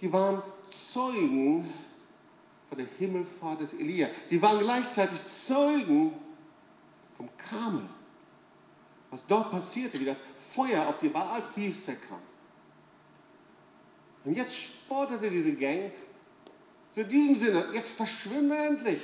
die 0.00 0.10
waren 0.10 0.40
Zeugen 0.70 1.70
von 2.66 2.78
der 2.78 2.86
Himmelfahrt 2.98 3.60
des 3.60 3.74
Elia. 3.74 4.08
Sie 4.30 4.40
waren 4.40 4.60
gleichzeitig 4.60 5.18
Zeugen 5.28 6.14
vom 7.18 7.28
Kamel, 7.36 7.82
was 9.10 9.26
dort 9.26 9.50
passierte, 9.50 10.00
wie 10.00 10.06
das 10.06 10.18
Feuer 10.50 10.86
auf 10.88 10.98
die 11.00 11.10
Baalspriester 11.10 11.92
kam. 12.08 12.20
Und 14.24 14.34
jetzt 14.34 14.56
sportete 14.56 15.30
diese 15.30 15.52
Gang 15.52 15.92
zu 16.96 17.04
diesem 17.04 17.36
Sinne, 17.36 17.66
jetzt 17.74 17.90
verschwinde 17.90 18.56
endlich. 18.56 19.02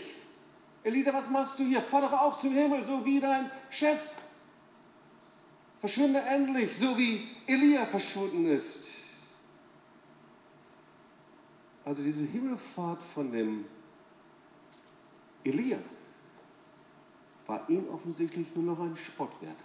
Elisa, 0.82 1.12
was 1.12 1.28
machst 1.28 1.58
du 1.58 1.64
hier? 1.64 1.82
Doch 1.90 2.12
auch 2.12 2.40
zum 2.40 2.54
Himmel, 2.54 2.86
so 2.86 3.04
wie 3.04 3.20
dein 3.20 3.50
Chef. 3.68 4.00
Verschwinde 5.78 6.20
endlich, 6.20 6.74
so 6.74 6.96
wie 6.96 7.28
Elia 7.46 7.84
verschwunden 7.84 8.46
ist. 8.46 8.88
Also 11.84 12.02
diese 12.02 12.24
Himmelfahrt 12.24 13.02
von 13.02 13.30
dem 13.30 13.66
Elia 15.44 15.78
war 17.46 17.68
ihm 17.68 17.86
offensichtlich 17.90 18.54
nur 18.54 18.64
noch 18.64 18.80
ein 18.80 18.96
Spottwert. 18.96 19.58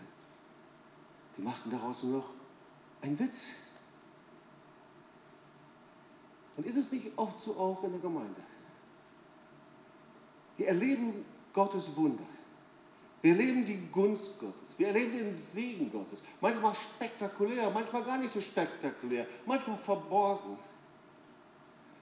Die 1.38 1.42
machten 1.42 1.72
daraus 1.72 2.04
nur 2.04 2.18
noch 2.18 2.30
einen 3.02 3.18
Witz. 3.18 3.67
Und 6.58 6.66
ist 6.66 6.76
es 6.76 6.92
nicht 6.92 7.12
oft 7.16 7.40
so 7.40 7.52
auch 7.56 7.84
in 7.84 7.92
der 7.92 8.02
Gemeinde? 8.02 8.42
Wir 10.58 10.68
erleben 10.68 11.24
Gottes 11.54 11.96
Wunder. 11.96 12.24
Wir 13.22 13.32
erleben 13.32 13.66
die 13.66 13.88
Gunst 13.92 14.40
Gottes. 14.40 14.78
Wir 14.78 14.88
erleben 14.88 15.12
den 15.12 15.34
Segen 15.34 15.92
Gottes. 15.92 16.20
Manchmal 16.42 16.74
spektakulär, 16.76 17.70
manchmal 17.70 18.04
gar 18.04 18.18
nicht 18.18 18.34
so 18.34 18.42
spektakulär, 18.42 19.28
manchmal 19.46 19.78
verborgen. 19.78 20.58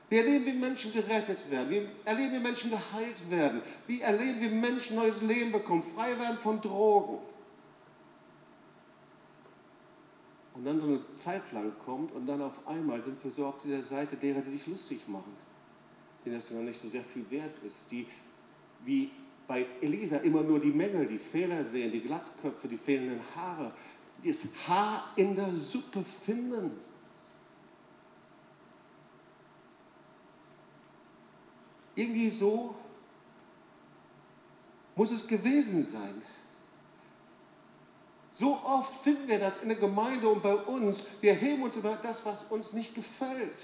Wir 0.07 0.19
erleben, 0.23 0.45
wie 0.45 0.53
Menschen 0.53 0.93
gerettet 0.93 1.49
werden. 1.49 1.69
Wir 1.69 1.89
erleben, 2.05 2.35
wie 2.35 2.39
Menschen 2.39 2.69
geheilt 2.69 3.29
werden. 3.29 3.61
Wir 3.87 4.03
erleben, 4.03 4.39
wie 4.39 4.49
Menschen 4.49 4.95
neues 4.95 5.21
Leben 5.21 5.51
bekommen, 5.51 5.83
frei 5.83 6.17
werden 6.19 6.37
von 6.37 6.61
Drogen. 6.61 7.19
Und 10.55 10.63
dann 10.63 10.79
so 10.79 10.87
eine 10.87 11.01
Zeit 11.17 11.51
lang 11.51 11.73
kommt 11.83 12.13
und 12.13 12.25
dann 12.25 12.41
auf 12.41 12.65
einmal 12.65 13.01
sind 13.03 13.21
wir 13.23 13.31
so 13.31 13.47
auf 13.47 13.61
dieser 13.61 13.83
Seite 13.83 14.15
derer, 14.15 14.39
die 14.39 14.51
sich 14.51 14.67
lustig 14.67 15.05
machen, 15.07 15.35
denen 16.25 16.35
das 16.35 16.49
noch 16.51 16.61
nicht 16.61 16.81
so 16.81 16.87
sehr 16.87 17.03
viel 17.03 17.29
wert 17.29 17.53
ist, 17.67 17.91
die 17.91 18.07
wie 18.85 19.11
bei 19.47 19.65
Elisa 19.81 20.17
immer 20.17 20.41
nur 20.41 20.59
die 20.59 20.71
Mängel, 20.71 21.07
die 21.07 21.17
Fehler 21.17 21.63
sehen, 21.65 21.91
die 21.91 22.01
Glatzköpfe, 22.01 22.67
die 22.67 22.77
fehlenden 22.77 23.19
Haare, 23.35 23.71
das 24.23 24.67
Haar 24.67 25.11
in 25.17 25.35
der 25.35 25.53
Suppe 25.53 26.03
finden. 26.25 26.71
Irgendwie 31.95 32.29
so 32.29 32.75
muss 34.95 35.11
es 35.11 35.27
gewesen 35.27 35.85
sein. 35.85 36.21
So 38.35 38.59
oft 38.65 39.01
finden 39.01 39.29
wir 39.29 39.39
das 39.39 39.63
in 39.63 39.69
der 39.69 39.77
Gemeinde 39.77 40.27
und 40.27 40.43
bei 40.43 40.53
uns. 40.53 41.07
Wir 41.21 41.33
heben 41.33 41.63
uns 41.63 41.77
über 41.77 41.97
das, 42.03 42.25
was 42.25 42.43
uns 42.51 42.73
nicht 42.73 42.93
gefällt. 42.93 43.55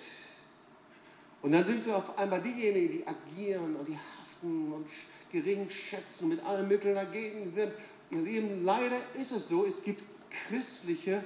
Und 1.41 1.51
dann 1.51 1.65
sind 1.65 1.85
wir 1.85 1.97
auf 1.97 2.17
einmal 2.17 2.41
diejenigen, 2.41 2.89
die 2.89 3.05
agieren 3.05 3.75
und 3.75 3.85
die 3.85 3.97
hassen 3.97 4.71
und 4.71 4.87
gering 5.29 5.69
schätzen, 5.69 6.29
mit 6.29 6.41
allen 6.45 6.69
Mitteln 6.69 6.95
dagegen 6.95 7.51
sind. 7.53 7.73
Ihr 8.11 8.21
Lieben, 8.21 8.63
leider 8.63 8.97
ist 9.15 9.33
es 9.33 9.49
so, 9.49 9.65
es 9.65 9.83
gibt 9.83 10.03
christliche 10.29 11.21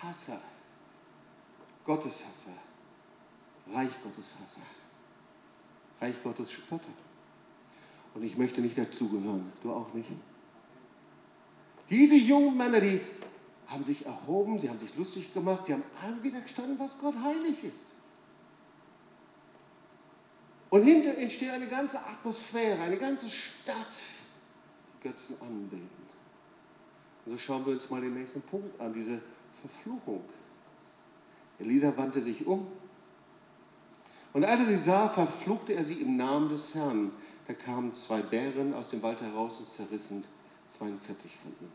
Hasser, 0.00 0.40
Gotteshasser, 1.84 2.56
Reich 3.74 3.90
Gottes 4.02 4.34
Hasser, 4.40 4.62
Reich 6.00 6.14
Gottes 6.22 6.50
Spotter. 6.50 6.84
Und 8.14 8.22
ich 8.22 8.38
möchte 8.38 8.62
nicht 8.62 8.78
dazugehören, 8.78 9.52
du 9.62 9.72
auch 9.72 9.92
nicht. 9.92 10.08
Diese 11.88 12.16
jungen 12.16 12.56
Männer, 12.56 12.80
die 12.80 13.00
haben 13.66 13.84
sich 13.84 14.04
erhoben, 14.06 14.58
sie 14.60 14.68
haben 14.68 14.78
sich 14.78 14.96
lustig 14.96 15.32
gemacht, 15.32 15.66
sie 15.66 15.72
haben 15.72 15.84
allem 16.02 16.22
widerstanden, 16.22 16.78
was 16.78 16.98
Gott 16.98 17.14
heilig 17.22 17.62
ist. 17.64 17.86
Und 20.70 20.82
hinter 20.82 21.16
entsteht 21.16 21.50
eine 21.50 21.68
ganze 21.68 21.98
Atmosphäre, 21.98 22.80
eine 22.82 22.96
ganze 22.96 23.30
Stadt, 23.30 23.76
die 24.94 25.08
Götzen 25.08 25.36
anbeten. 25.40 25.88
Und 27.24 27.32
so 27.32 27.38
schauen 27.38 27.64
wir 27.64 27.72
uns 27.72 27.88
mal 27.88 28.00
den 28.00 28.14
nächsten 28.14 28.42
Punkt 28.42 28.80
an, 28.80 28.92
diese 28.92 29.20
Verfluchung. 29.60 30.24
Elisa 31.58 31.96
wandte 31.96 32.20
sich 32.20 32.46
um. 32.46 32.66
Und 34.32 34.44
als 34.44 34.60
er 34.60 34.66
sie 34.66 34.76
sah, 34.76 35.08
verfluchte 35.08 35.72
er 35.72 35.84
sie 35.84 35.94
im 35.94 36.16
Namen 36.16 36.50
des 36.50 36.74
Herrn. 36.74 37.12
Da 37.46 37.54
kamen 37.54 37.94
zwei 37.94 38.20
Bären 38.20 38.74
aus 38.74 38.90
dem 38.90 39.02
Wald 39.02 39.20
heraus 39.20 39.60
und 39.60 39.70
zerrissen 39.70 40.24
42 40.68 41.30
von 41.36 41.52
ihnen. 41.60 41.72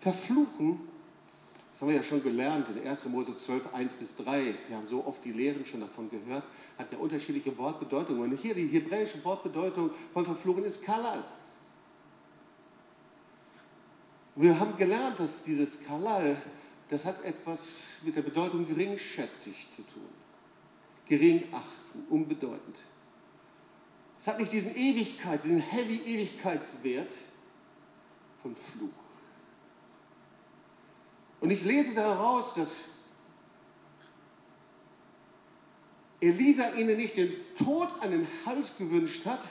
Verfluchen 0.00 0.80
das 1.74 1.80
haben 1.80 1.88
wir 1.88 1.96
ja 1.96 2.04
schon 2.04 2.22
gelernt 2.22 2.68
in 2.68 2.86
1. 2.86 3.08
Mose 3.08 3.36
12, 3.36 3.74
1 3.74 3.94
bis 3.94 4.16
3. 4.18 4.54
Wir 4.68 4.76
haben 4.76 4.86
so 4.86 5.04
oft 5.04 5.24
die 5.24 5.32
Lehren 5.32 5.66
schon 5.66 5.80
davon 5.80 6.08
gehört. 6.08 6.44
Hat 6.78 6.92
ja 6.92 6.98
unterschiedliche 6.98 7.58
Wortbedeutungen. 7.58 8.30
Und 8.30 8.38
hier 8.38 8.54
die 8.54 8.68
hebräische 8.68 9.22
Wortbedeutung 9.24 9.90
von 10.12 10.24
verfluchen 10.24 10.62
ist 10.62 10.84
Kalal. 10.84 11.24
Wir 14.36 14.58
haben 14.58 14.76
gelernt, 14.76 15.18
dass 15.18 15.42
dieses 15.42 15.84
Kalal, 15.84 16.36
das 16.90 17.04
hat 17.04 17.24
etwas 17.24 18.02
mit 18.04 18.14
der 18.14 18.22
Bedeutung 18.22 18.68
geringschätzig 18.68 19.66
zu 19.74 19.82
tun. 19.82 20.08
Gering 21.06 21.42
achten, 21.52 22.04
unbedeutend. 22.08 22.76
Es 24.24 24.28
hat 24.28 24.38
nicht 24.38 24.52
diesen 24.52 24.74
Ewigkeits, 24.74 25.42
diesen 25.42 25.60
heavy 25.60 25.96
Ewigkeitswert 25.96 27.12
von 28.40 28.56
Fluch. 28.56 28.88
Und 31.42 31.50
ich 31.50 31.62
lese 31.62 31.94
daraus, 31.94 32.54
dass 32.54 33.00
Elisa 36.20 36.70
ihnen 36.70 36.96
nicht 36.96 37.18
den 37.18 37.34
Tod 37.54 37.88
an 38.00 38.12
den 38.12 38.26
Hals 38.46 38.78
gewünscht 38.78 39.26
hat, 39.26 39.42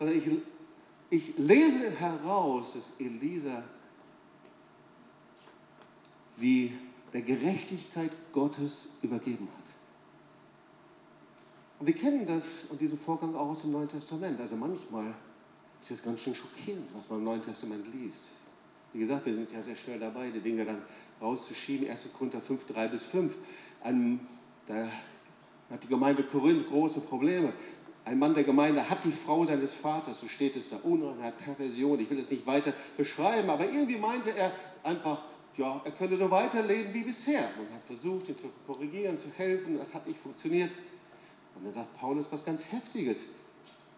sondern 0.00 0.18
ich, 0.18 0.26
ich 1.10 1.38
lese 1.38 1.92
heraus, 1.92 2.72
dass 2.72 2.98
Elisa 2.98 3.62
sie 6.26 6.76
der 7.12 7.22
Gerechtigkeit 7.22 8.10
Gottes 8.32 8.96
übergeben 9.00 9.46
hat. 9.56 9.57
Und 11.78 11.86
wir 11.86 11.94
kennen 11.94 12.26
das 12.26 12.66
und 12.70 12.80
diesen 12.80 12.98
Vorgang 12.98 13.34
auch 13.34 13.50
aus 13.50 13.62
dem 13.62 13.72
Neuen 13.72 13.88
Testament. 13.88 14.40
Also 14.40 14.56
manchmal 14.56 15.14
ist 15.80 15.90
es 15.92 16.02
ganz 16.02 16.20
schön 16.20 16.34
schockierend, 16.34 16.88
was 16.94 17.08
man 17.08 17.20
im 17.20 17.24
Neuen 17.24 17.44
Testament 17.44 17.86
liest. 17.94 18.24
Wie 18.92 19.00
gesagt, 19.00 19.26
wir 19.26 19.34
sind 19.34 19.52
ja 19.52 19.62
sehr 19.62 19.76
schnell 19.76 20.00
dabei, 20.00 20.30
die 20.30 20.40
Dinge 20.40 20.64
dann 20.64 20.82
rauszuschieben. 21.20 21.88
1. 21.88 22.12
Korinther 22.12 22.40
5, 22.40 22.66
3 22.66 22.88
bis 22.88 23.04
5. 23.06 23.32
Ein, 23.84 24.20
da 24.66 24.88
hat 25.70 25.82
die 25.82 25.88
Gemeinde 25.88 26.24
Korinth 26.24 26.68
große 26.68 27.00
Probleme. 27.00 27.52
Ein 28.04 28.18
Mann 28.18 28.34
der 28.34 28.44
Gemeinde 28.44 28.88
hat 28.88 29.04
die 29.04 29.12
Frau 29.12 29.44
seines 29.44 29.74
Vaters, 29.74 30.20
so 30.20 30.28
steht 30.28 30.56
es 30.56 30.70
da, 30.70 30.76
Unreinheit, 30.82 31.38
Perversion. 31.38 32.00
Ich 32.00 32.08
will 32.08 32.18
es 32.18 32.30
nicht 32.30 32.46
weiter 32.46 32.72
beschreiben, 32.96 33.50
aber 33.50 33.70
irgendwie 33.70 33.98
meinte 33.98 34.34
er 34.34 34.50
einfach, 34.82 35.20
ja, 35.58 35.80
er 35.84 35.90
könnte 35.92 36.16
so 36.16 36.30
weiterleben 36.30 36.94
wie 36.94 37.02
bisher. 37.02 37.42
Man 37.56 37.74
hat 37.74 37.84
versucht, 37.86 38.30
ihn 38.30 38.36
zu 38.38 38.50
korrigieren, 38.66 39.18
zu 39.18 39.28
helfen, 39.36 39.78
das 39.78 39.92
hat 39.92 40.06
nicht 40.06 40.18
funktioniert. 40.20 40.70
Und 41.58 41.64
dann 41.64 41.74
sagt 41.74 41.98
Paulus 41.98 42.26
was 42.30 42.44
ganz 42.44 42.70
Heftiges. 42.70 43.26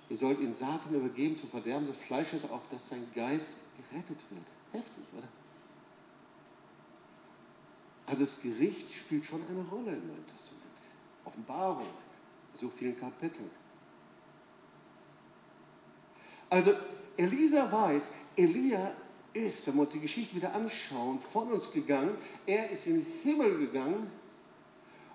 Ihr 0.08 0.16
sollt 0.16 0.40
ihn 0.40 0.54
Satan 0.54 0.94
übergeben 0.94 1.36
zu 1.36 1.46
Verderben 1.46 1.86
des 1.86 1.98
Fleisches, 1.98 2.50
auf 2.50 2.62
dass 2.70 2.88
sein 2.88 3.06
Geist 3.14 3.66
gerettet 3.76 4.18
wird. 4.30 4.44
Heftig, 4.72 5.04
oder? 5.16 5.28
Also 8.06 8.24
das 8.24 8.42
Gericht 8.42 8.92
spielt 8.92 9.24
schon 9.24 9.40
eine 9.48 9.62
Rolle 9.68 9.96
im 9.96 10.06
Neuen 10.08 10.26
Testament. 10.34 10.64
Offenbarung, 11.24 11.86
so 12.60 12.68
vielen 12.70 12.98
Kapiteln. 12.98 13.50
Also 16.48 16.72
Elisa 17.16 17.70
weiß, 17.70 18.14
Elia 18.36 18.90
ist, 19.32 19.66
wenn 19.68 19.74
wir 19.76 19.82
uns 19.82 19.92
die 19.92 20.00
Geschichte 20.00 20.34
wieder 20.34 20.52
anschauen, 20.54 21.20
von 21.20 21.52
uns 21.52 21.70
gegangen. 21.70 22.16
Er 22.46 22.70
ist 22.70 22.86
in 22.86 23.04
den 23.04 23.06
Himmel 23.22 23.58
gegangen 23.58 24.10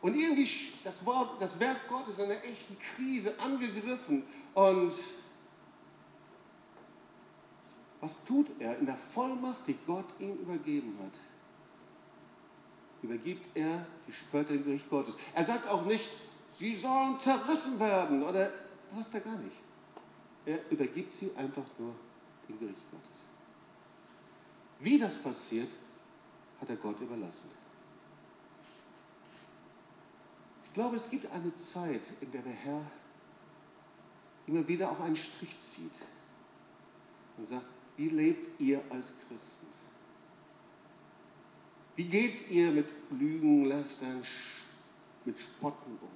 und 0.05 0.15
irgendwie 0.15 0.47
das, 0.83 1.03
Wort, 1.05 1.41
das 1.41 1.59
Werk 1.59 1.87
Gottes 1.87 2.19
in 2.19 2.25
einer 2.25 2.43
echten 2.43 2.77
Krise 2.79 3.33
angegriffen 3.39 4.23
und 4.53 4.93
Was 8.05 8.23
tut 8.23 8.45
er 8.59 8.77
in 8.77 8.85
der 8.85 8.97
Vollmacht, 8.97 9.65
die 9.65 9.75
Gott 9.87 10.05
ihm 10.19 10.33
übergeben 10.33 10.95
hat? 11.01 11.19
Übergibt 13.01 13.57
er 13.57 13.83
die 14.07 14.11
Spötter 14.11 14.53
dem 14.53 14.63
Gericht 14.63 14.87
Gottes. 14.91 15.15
Er 15.33 15.43
sagt 15.43 15.67
auch 15.67 15.83
nicht, 15.85 16.11
sie 16.55 16.75
sollen 16.75 17.17
zerrissen 17.19 17.79
werden. 17.79 18.21
Oder 18.21 18.51
das 18.89 18.97
sagt 18.99 19.15
er 19.15 19.21
gar 19.21 19.37
nicht. 19.37 19.57
Er 20.45 20.59
übergibt 20.69 21.15
sie 21.15 21.31
einfach 21.35 21.65
nur 21.79 21.95
dem 22.47 22.59
Gericht 22.59 22.91
Gottes. 22.91 23.17
Wie 24.81 24.99
das 24.99 25.15
passiert, 25.23 25.69
hat 26.61 26.69
er 26.69 26.75
Gott 26.75 27.01
überlassen. 27.01 27.49
Ich 30.75 30.81
glaube, 30.81 30.97
es 30.97 31.09
gibt 31.09 31.31
eine 31.31 31.55
Zeit, 31.55 32.01
in 32.19 32.29
der 32.33 32.41
der 32.41 32.51
Herr 32.51 32.81
immer 34.45 34.67
wieder 34.67 34.91
auch 34.91 34.99
einen 34.99 35.15
Strich 35.15 35.57
zieht 35.61 35.93
und 37.37 37.47
sagt, 37.47 37.63
wie 37.95 38.09
lebt 38.09 38.59
ihr 38.59 38.81
als 38.89 39.13
Christen? 39.25 39.67
Wie 41.95 42.03
geht 42.03 42.49
ihr 42.49 42.71
mit 42.71 42.87
Lügen, 43.09 43.63
Lästern, 43.63 44.21
mit 45.23 45.39
Spotten 45.39 45.91
um? 45.91 46.09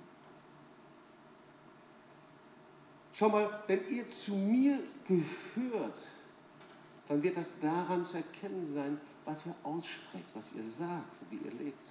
Schau 3.13 3.29
mal, 3.29 3.63
wenn 3.65 3.87
ihr 3.87 4.11
zu 4.11 4.35
mir 4.35 4.77
gehört, 5.07 5.99
dann 7.07 7.23
wird 7.23 7.37
das 7.37 7.57
daran 7.61 8.05
zu 8.05 8.17
erkennen 8.17 8.69
sein, 8.73 8.99
was 9.23 9.45
ihr 9.45 9.55
aussprecht, 9.63 10.27
was 10.33 10.51
ihr 10.51 10.69
sagt, 10.69 11.15
wie 11.29 11.37
ihr 11.37 11.53
lebt. 11.53 11.88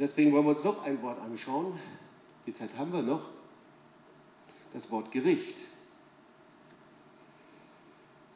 Deswegen 0.00 0.32
wollen 0.32 0.46
wir 0.46 0.56
uns 0.56 0.64
noch 0.64 0.82
ein 0.82 1.00
Wort 1.02 1.20
anschauen. 1.20 1.78
Die 2.46 2.54
Zeit 2.54 2.70
haben 2.78 2.92
wir 2.92 3.02
noch. 3.02 3.20
Das 4.72 4.90
Wort 4.90 5.12
Gericht. 5.12 5.56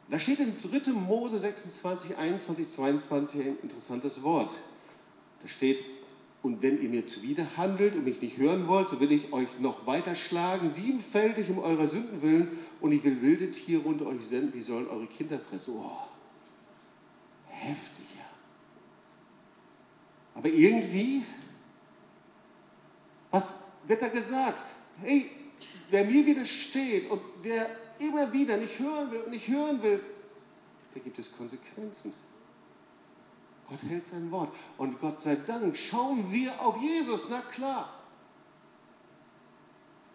Da 0.09 0.19
steht 0.19 0.39
in 0.39 0.53
3. 0.61 0.91
Mose 0.91 1.39
26, 1.39 2.17
21, 2.17 2.71
22 2.71 3.41
ein 3.41 3.57
interessantes 3.63 4.21
Wort. 4.21 4.51
Da 5.41 5.47
steht, 5.47 5.83
und 6.43 6.61
wenn 6.61 6.79
ihr 6.79 6.89
mir 6.89 7.07
zuwider 7.07 7.57
handelt 7.57 7.95
und 7.95 8.03
mich 8.03 8.21
nicht 8.21 8.37
hören 8.37 8.67
wollt, 8.67 8.89
so 8.91 8.99
will 8.99 9.11
ich 9.11 9.33
euch 9.33 9.47
noch 9.59 9.87
weiter 9.87 10.13
schlagen, 10.13 10.69
siebenfältig 10.69 11.49
um 11.49 11.57
eurer 11.59 11.87
Sünden 11.87 12.21
willen, 12.21 12.59
und 12.81 12.91
ich 12.91 13.03
will 13.03 13.21
wilde 13.21 13.51
Tiere 13.51 13.81
unter 13.81 14.05
euch 14.05 14.23
senden, 14.27 14.51
die 14.51 14.61
sollen 14.61 14.87
eure 14.87 15.07
Kinder 15.07 15.39
fressen. 15.39 15.75
Oh, 15.77 16.07
heftig, 17.47 18.05
ja. 18.15 18.25
Aber 20.35 20.49
irgendwie, 20.49 21.23
was 23.35 23.65
wird 23.85 24.01
da 24.01 24.07
gesagt? 24.07 24.63
Hey, 25.01 25.29
wer 25.89 26.05
mir 26.05 26.25
widersteht 26.25 27.11
und 27.11 27.21
wer 27.41 27.69
immer 27.99 28.31
wieder 28.31 28.55
nicht 28.55 28.79
hören 28.79 29.11
will 29.11 29.19
und 29.21 29.31
nicht 29.31 29.47
hören 29.47 29.81
will, 29.83 30.01
da 30.93 30.99
gibt 31.01 31.19
es 31.19 31.35
Konsequenzen. 31.35 32.13
Gott 33.67 33.79
hält 33.89 34.07
sein 34.07 34.31
Wort. 34.31 34.49
Und 34.77 34.99
Gott 34.99 35.19
sei 35.19 35.35
Dank 35.47 35.75
schauen 35.75 36.31
wir 36.31 36.61
auf 36.61 36.81
Jesus, 36.81 37.29
na 37.29 37.41
klar. 37.51 37.89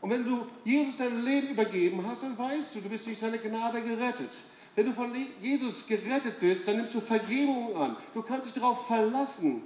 Und 0.00 0.08
wenn 0.08 0.24
du 0.24 0.46
Jesus 0.64 0.96
dein 0.96 1.22
Leben 1.22 1.48
übergeben 1.48 2.02
hast, 2.06 2.22
dann 2.22 2.38
weißt 2.38 2.76
du, 2.76 2.80
du 2.80 2.88
bist 2.88 3.06
durch 3.06 3.18
seine 3.18 3.38
Gnade 3.38 3.82
gerettet. 3.82 4.30
Wenn 4.74 4.86
du 4.86 4.92
von 4.94 5.14
Jesus 5.42 5.86
gerettet 5.86 6.40
bist, 6.40 6.66
dann 6.66 6.76
nimmst 6.76 6.94
du 6.94 7.00
Vergebung 7.00 7.76
an. 7.76 7.96
Du 8.14 8.22
kannst 8.22 8.46
dich 8.46 8.54
darauf 8.54 8.86
verlassen, 8.86 9.62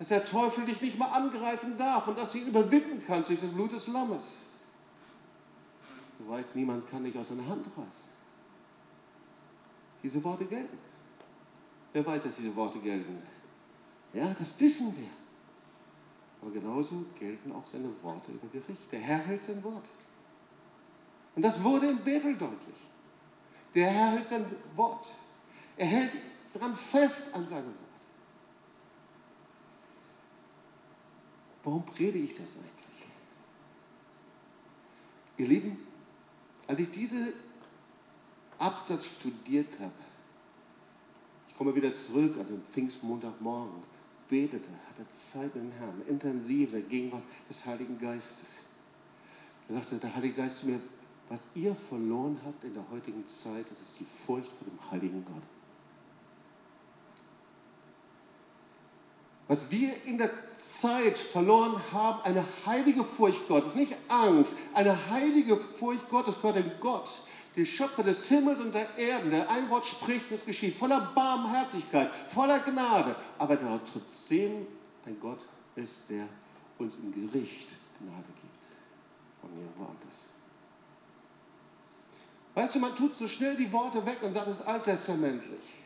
dass 0.00 0.08
der 0.08 0.24
Teufel 0.24 0.64
dich 0.64 0.80
nicht 0.80 0.98
mal 0.98 1.10
angreifen 1.10 1.76
darf 1.76 2.08
und 2.08 2.16
dass 2.16 2.32
du 2.32 2.38
ihn 2.38 2.48
überwinden 2.48 3.02
kannst 3.06 3.28
durch 3.28 3.40
das 3.40 3.50
Blut 3.50 3.70
des 3.70 3.86
Lammes. 3.88 4.46
Du 6.18 6.26
weißt, 6.26 6.56
niemand 6.56 6.90
kann 6.90 7.04
dich 7.04 7.16
aus 7.18 7.28
seiner 7.28 7.46
Hand 7.46 7.66
reißen. 7.66 8.08
Diese 10.02 10.24
Worte 10.24 10.46
gelten. 10.46 10.78
Wer 11.92 12.06
weiß, 12.06 12.22
dass 12.22 12.36
diese 12.36 12.56
Worte 12.56 12.78
gelten? 12.78 13.18
Ja, 14.14 14.34
das 14.38 14.58
wissen 14.58 14.96
wir. 14.96 15.08
Aber 16.40 16.50
genauso 16.50 17.04
gelten 17.18 17.52
auch 17.52 17.66
seine 17.66 17.90
Worte 18.02 18.32
über 18.32 18.48
Gericht. 18.48 18.90
Der 18.90 19.00
Herr 19.00 19.18
hält 19.18 19.44
sein 19.44 19.62
Wort. 19.62 19.84
Und 21.36 21.42
das 21.42 21.62
wurde 21.62 21.88
in 21.88 21.98
Bethel 21.98 22.38
deutlich. 22.38 22.76
Der 23.74 23.90
Herr 23.90 24.12
hält 24.12 24.30
sein 24.30 24.46
Wort. 24.76 25.08
Er 25.76 25.86
hält 25.86 26.12
dran 26.54 26.74
fest 26.74 27.34
an 27.34 27.46
seinem 27.46 27.66
Wort. 27.66 27.89
Warum 31.70 31.86
predige 31.86 32.24
ich 32.24 32.34
das 32.34 32.56
eigentlich? 32.56 33.06
Ihr 35.38 35.46
Lieben, 35.46 35.78
als 36.66 36.80
ich 36.80 36.90
diese 36.90 37.32
Absatz 38.58 39.06
studiert 39.06 39.68
habe, 39.78 39.92
ich 41.48 41.56
komme 41.56 41.72
wieder 41.72 41.94
zurück 41.94 42.36
an 42.40 42.48
den 42.48 42.60
Pfingstmontagmorgen, 42.64 43.84
betete, 44.28 44.68
hatte 44.88 45.08
Zeit 45.10 45.54
mit 45.54 45.62
dem 45.62 45.72
Herrn, 45.78 46.02
intensive 46.08 46.80
Gegenwart 46.80 47.22
des 47.48 47.64
Heiligen 47.64 48.00
Geistes. 48.00 48.64
Da 49.68 49.74
sagte 49.74 49.98
der 49.98 50.12
Heilige 50.12 50.34
Geist 50.34 50.62
zu 50.62 50.70
mir, 50.70 50.80
was 51.28 51.42
ihr 51.54 51.72
verloren 51.76 52.36
habt 52.44 52.64
in 52.64 52.74
der 52.74 52.90
heutigen 52.90 53.28
Zeit, 53.28 53.66
das 53.70 53.80
ist 53.80 54.00
die 54.00 54.04
Furcht 54.04 54.48
vor 54.58 54.66
dem 54.66 54.90
heiligen 54.90 55.24
Gott. 55.24 55.59
Was 59.50 59.68
wir 59.72 59.90
in 60.04 60.16
der 60.16 60.30
Zeit 60.56 61.18
verloren 61.18 61.74
haben, 61.92 62.22
eine 62.22 62.44
heilige 62.64 63.02
Furcht 63.02 63.48
Gottes, 63.48 63.74
nicht 63.74 63.92
Angst, 64.06 64.56
eine 64.74 65.10
heilige 65.10 65.56
Furcht 65.56 66.08
Gottes 66.08 66.36
vor 66.36 66.52
dem 66.52 66.70
Gott, 66.78 67.10
den 67.56 67.66
Schöpfer 67.66 68.04
des 68.04 68.28
Himmels 68.28 68.60
und 68.60 68.72
der 68.72 68.96
Erden, 68.96 69.32
der 69.32 69.50
ein 69.50 69.68
Wort 69.68 69.86
spricht 69.86 70.30
und 70.30 70.36
es 70.36 70.46
geschieht, 70.46 70.76
voller 70.76 71.00
Barmherzigkeit, 71.16 72.12
voller 72.28 72.60
Gnade, 72.60 73.16
aber 73.38 73.56
der 73.56 73.80
trotzdem 73.92 74.68
ein 75.04 75.16
Gott 75.20 75.40
ist, 75.74 76.08
der 76.10 76.28
uns 76.78 76.94
im 77.02 77.12
Gericht 77.12 77.70
Gnade 77.98 78.22
gibt. 78.40 78.62
Von 79.40 79.50
irgendwo 79.50 79.82
anders. 79.82 80.14
Weißt 82.54 82.76
du, 82.76 82.78
man 82.78 82.94
tut 82.94 83.16
so 83.16 83.26
schnell 83.26 83.56
die 83.56 83.72
Worte 83.72 84.06
weg 84.06 84.18
und 84.22 84.32
sagt, 84.32 84.46
es 84.46 84.62
alttestamentlich. 84.62 85.79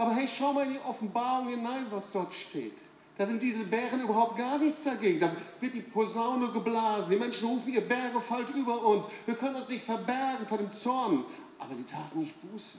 Aber 0.00 0.14
hey, 0.14 0.26
schau 0.26 0.54
mal 0.54 0.64
in 0.64 0.72
die 0.72 0.78
Offenbarung 0.78 1.48
hinein, 1.48 1.84
was 1.90 2.10
dort 2.10 2.32
steht. 2.32 2.72
Da 3.18 3.26
sind 3.26 3.42
diese 3.42 3.64
Bären 3.64 4.00
überhaupt 4.00 4.38
gar 4.38 4.56
nichts 4.56 4.82
dagegen. 4.82 5.20
Da 5.20 5.30
wird 5.60 5.74
die 5.74 5.82
Posaune 5.82 6.50
geblasen. 6.52 7.10
Die 7.10 7.18
Menschen 7.18 7.46
rufen, 7.46 7.70
ihr 7.70 7.86
Berge 7.86 8.18
fallt 8.22 8.48
über 8.48 8.82
uns. 8.82 9.04
Wir 9.26 9.34
können 9.34 9.56
uns 9.56 9.68
nicht 9.68 9.84
verbergen 9.84 10.46
vor 10.46 10.56
dem 10.56 10.72
Zorn. 10.72 11.22
Aber 11.58 11.74
die 11.74 11.84
taten 11.84 12.20
nicht 12.20 12.34
Buße. 12.40 12.78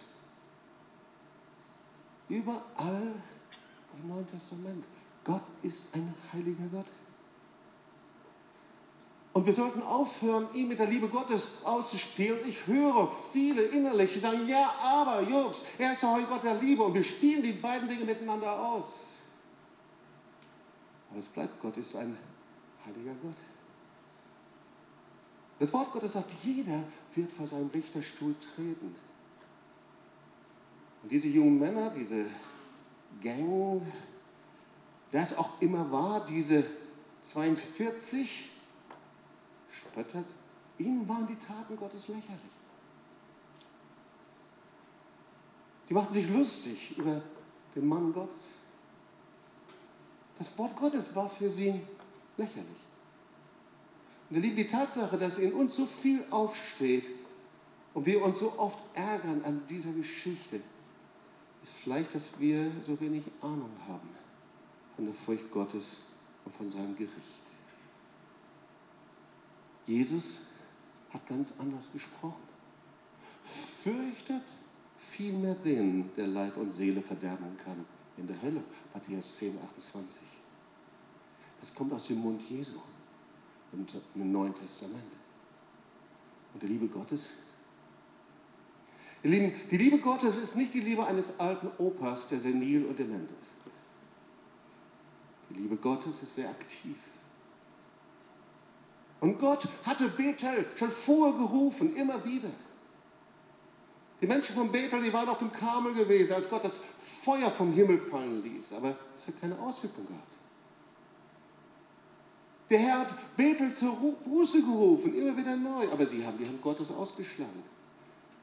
Überall 2.28 3.14
im 4.02 4.10
Neuen 4.10 4.28
Testament. 4.32 4.84
Gott 5.24 5.44
ist 5.62 5.94
ein 5.94 6.12
heiliger 6.34 6.66
Gott. 6.72 6.88
Und 9.34 9.46
wir 9.46 9.54
sollten 9.54 9.82
aufhören, 9.82 10.48
ihn 10.54 10.68
mit 10.68 10.80
der 10.80 10.88
Liebe 10.88 11.08
Gottes 11.08 11.64
auszuspielen. 11.64 12.40
Ich 12.46 12.68
höre 12.68 13.10
viele 13.32 13.62
innerlich, 13.64 14.12
die 14.14 14.20
sagen, 14.20 14.46
ja, 14.46 14.74
aber 14.84 15.22
Jobs, 15.22 15.66
er 15.78 15.94
ist 15.94 16.04
doch 16.04 16.16
ein 16.16 16.28
Gott 16.28 16.44
der 16.44 16.56
Liebe. 16.56 16.84
Und 16.84 16.94
wir 16.94 17.04
spielen 17.04 17.42
die 17.42 17.54
beiden 17.54 17.88
Dinge 17.88 18.04
miteinander 18.04 18.60
aus. 18.60 19.12
Aber 21.10 21.20
es 21.20 21.28
bleibt, 21.28 21.62
Gott 21.62 21.78
ist 21.78 21.96
ein 21.96 22.18
heiliger 22.86 23.14
Gott. 23.22 23.36
Das 25.60 25.72
Wort 25.74 25.92
Gottes 25.94 26.14
sagt, 26.14 26.30
jeder 26.44 26.84
wird 27.16 27.32
vor 27.32 27.48
seinem 27.48 27.70
Richterstuhl 27.70 28.36
treten. 28.56 28.96
Und 31.04 31.12
diese 31.12 31.28
jungen 31.28 31.60
Männer, 31.60 31.92
diese 31.92 32.26
Gang, 33.24 33.82
wer 35.12 35.24
es 35.24 35.38
auch 35.38 35.62
immer 35.62 35.90
war, 35.92 36.26
diese 36.26 36.66
42, 37.24 38.51
spöttert, 39.72 40.26
ihnen 40.78 41.08
waren 41.08 41.28
die 41.28 41.36
Taten 41.36 41.78
Gottes 41.78 42.08
lächerlich. 42.08 42.52
Sie 45.88 45.94
machten 45.94 46.14
sich 46.14 46.30
lustig 46.30 46.98
über 46.98 47.22
den 47.76 47.88
Mann 47.88 48.14
Gottes. 48.14 48.46
Das 50.38 50.58
Wort 50.58 50.76
Gottes 50.76 51.14
war 51.16 51.30
für 51.30 51.50
sie 51.50 51.80
lächerlich. 52.38 52.82
Und 54.30 54.38
ihr 54.38 54.42
Lieben, 54.42 54.56
die 54.56 54.68
Tatsache, 54.68 55.18
dass 55.18 55.38
in 55.38 55.54
uns 55.54 55.76
so 55.76 55.86
viel 55.86 56.24
aufsteht 56.32 57.04
und 57.94 58.06
wir 58.06 58.24
uns 58.24 58.40
so 58.40 58.58
oft 58.58 58.80
ärgern 58.96 59.44
an 59.44 59.62
dieser 59.70 59.92
Geschichte, 59.92 60.62
ist 61.62 61.74
vielleicht, 61.84 62.16
dass 62.16 62.40
wir 62.40 62.72
so 62.84 63.00
wenig 63.00 63.24
Ahnung 63.42 63.72
haben 63.88 64.10
von 64.96 65.06
der 65.06 65.14
Furcht 65.14 65.52
Gottes 65.52 65.98
und 66.46 66.56
von 66.56 66.72
seinem 66.72 66.96
Gericht. 66.96 67.12
Jesus 69.88 70.48
hat 71.12 71.28
ganz 71.28 71.56
anders 71.60 71.92
gesprochen. 71.92 72.42
Fürchtet 73.44 74.44
vielmehr 75.00 75.56
den, 75.56 76.10
der 76.16 76.28
Leib 76.28 76.58
und 76.58 76.74
Seele 76.74 77.02
verderben 77.02 77.58
kann 77.64 77.86
in 78.18 78.28
der 78.28 78.42
Hölle. 78.42 78.64
Matthäus 78.94 79.38
10, 79.38 79.58
28. 79.78 80.22
Das 81.60 81.76
kommt 81.76 81.94
aus 81.94 82.08
dem 82.08 82.20
Mund 82.20 82.42
Jesu 82.50 82.80
im 84.16 84.32
Neuen 84.32 84.56
Testament. 84.56 85.14
Und 86.54 86.62
der 86.62 86.70
Liebe 86.70 86.88
Gottes, 86.88 87.30
Ihr 89.24 89.30
Lieben, 89.30 89.54
die 89.70 89.78
Liebe 89.78 90.00
Gottes 90.00 90.42
ist 90.42 90.56
nicht 90.56 90.74
die 90.74 90.80
Liebe 90.80 91.06
eines 91.06 91.40
alten 91.40 91.70
Opas, 91.78 92.30
der 92.30 92.40
senil 92.40 92.86
und 92.86 92.98
dement 92.98 93.30
ist. 93.30 93.72
Die 95.50 95.62
Liebe 95.62 95.76
Gottes 95.76 96.24
ist 96.24 96.36
sehr 96.36 96.50
aktiv. 96.50 96.96
Und 99.22 99.40
Gott 99.40 99.68
hatte 99.86 100.10
Bethel 100.10 100.66
schon 100.76 100.92
vorher 100.92 101.38
gerufen, 101.38 101.96
immer 101.96 102.26
wieder. 102.26 102.50
Die 104.20 104.28
Menschen 104.28 104.56
von 104.56 104.72
Bethel, 104.72 105.02
die 105.04 105.14
waren 105.14 105.30
auf 105.30 105.38
dem 105.38 105.52
Karmel 105.52 105.94
gewesen, 105.94 106.34
als 106.34 106.50
Gott 106.50 106.64
das 106.66 106.82
Feuer 107.24 107.52
vom 107.52 107.72
Himmel 107.72 108.00
fallen 108.00 108.44
ließ. 108.44 108.74
Aber 108.74 108.96
es 109.18 109.28
hat 109.28 109.40
keine 109.40 109.58
Auswirkung 109.60 110.08
gehabt. 110.08 110.28
Der 112.72 112.80
Herr 112.80 113.00
hat 113.00 113.38
Bethel 113.38 113.76
zur 113.76 113.96
Buße 114.26 114.62
gerufen, 114.62 115.14
immer 115.14 115.38
wieder 115.38 115.56
neu. 115.56 115.92
Aber 115.92 116.06
sie 116.06 116.26
haben 116.26 116.38
die 116.40 116.48
Hand 116.48 116.62
Gottes 116.62 116.90
ausgeschlagen. 116.90 117.64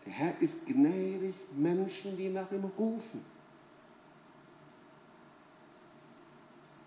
Der 0.07 0.13
Herr 0.13 0.41
ist 0.41 0.67
gnädig 0.67 1.35
Menschen, 1.57 2.17
die 2.17 2.29
nach 2.29 2.51
ihm 2.53 2.65
rufen. 2.79 3.25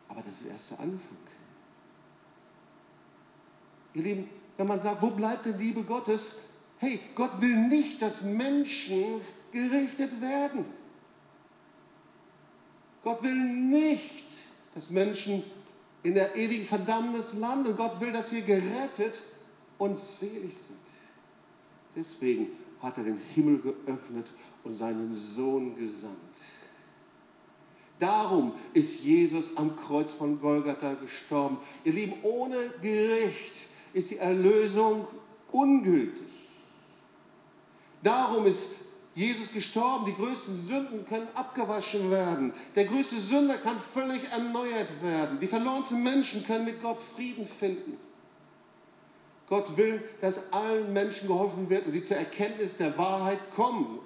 Aber 0.08 0.22
das 0.22 0.42
ist 0.42 0.48
erst 0.48 0.72
der 0.72 0.80
Anfang. 0.80 1.21
Ihr 3.94 4.04
Lieben, 4.04 4.30
wenn 4.58 4.68
man 4.68 4.82
sagt, 4.82 5.02
wo 5.02 5.08
bleibt 5.08 5.46
die 5.46 5.52
Liebe 5.52 5.84
Gottes? 5.84 6.44
Hey, 6.78 7.00
Gott 7.16 7.40
will 7.42 7.68
nicht, 7.68 8.02
dass 8.02 8.22
Menschen 8.22 9.22
gerichtet 9.52 10.20
werden. 10.22 10.66
Gott 13.04 13.22
will 13.24 13.36
nicht, 13.36 14.26
dass 14.74 14.90
Menschen 14.90 15.44
in 16.04 16.14
der 16.14 16.36
ewigen 16.36 16.66
Verdammnis 16.66 17.34
landen. 17.34 17.76
Gott 17.76 18.00
will, 18.00 18.12
dass 18.12 18.32
wir 18.32 18.42
gerettet 18.42 19.16
und 19.78 19.98
selig 19.98 20.56
sind. 20.56 20.78
Deswegen 21.96 22.48
hat 22.82 22.98
er 22.98 23.04
den 23.04 23.18
Himmel 23.36 23.60
geöffnet 23.60 24.28
und 24.64 24.78
seinen 24.78 25.16
Sohn 25.16 25.76
gesandt. 25.76 26.18
Darum 28.00 28.54
ist 28.74 29.04
Jesus 29.04 29.56
am 29.58 29.76
Kreuz 29.76 30.12
von 30.14 30.40
Golgatha 30.40 30.96
gestorben. 30.96 31.58
Ihr 31.84 31.94
Lieben, 31.94 32.14
ohne 32.24 32.70
Gericht 32.82 33.54
ist 33.94 34.12
die 34.12 34.18
Erlösung 34.18 35.08
ungültig. 35.52 36.28
Darum 38.04 38.46
ist 38.46 38.82
Jesus 39.14 39.52
gestorben. 39.52 40.06
Die 40.06 40.14
größten 40.14 40.56
Sünden 40.56 41.06
können 41.06 41.28
abgewaschen 41.34 42.10
werden. 42.10 42.54
Der 42.76 42.86
größte 42.86 43.20
Sünder 43.20 43.58
kann 43.58 43.80
völlig 43.80 44.22
erneuert 44.32 45.02
werden. 45.02 45.40
Die 45.40 45.48
verlorensten 45.48 46.02
Menschen 46.02 46.46
können 46.46 46.66
mit 46.66 46.82
Gott 46.82 47.00
Frieden 47.00 47.46
finden. 47.46 47.98
Gott 49.48 49.76
will, 49.76 50.02
dass 50.22 50.54
allen 50.54 50.94
Menschen 50.94 51.28
geholfen 51.28 51.70
wird 51.70 51.86
und 51.86 51.92
sie 51.92 52.06
zur 52.06 52.18
Erkenntnis 52.18 52.78
der 52.78 52.98
Wahrheit 52.98 53.40
kommen. 53.54 54.00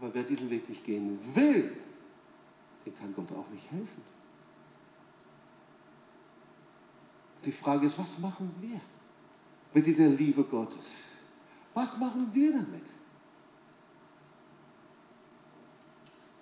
Aber 0.00 0.14
wer 0.14 0.22
diesen 0.22 0.48
Weg 0.50 0.68
nicht 0.68 0.84
gehen 0.84 1.18
will, 1.34 1.76
dem 2.86 2.98
kann 2.98 3.14
Gott 3.14 3.30
auch 3.32 3.50
nicht 3.52 3.70
helfen. 3.70 4.15
Die 7.46 7.52
Frage 7.52 7.86
ist, 7.86 7.98
was 7.98 8.18
machen 8.18 8.52
wir 8.60 8.80
mit 9.72 9.86
dieser 9.86 10.08
Liebe 10.08 10.42
Gottes? 10.42 10.96
Was 11.72 11.98
machen 11.98 12.28
wir 12.32 12.50
damit? 12.50 12.82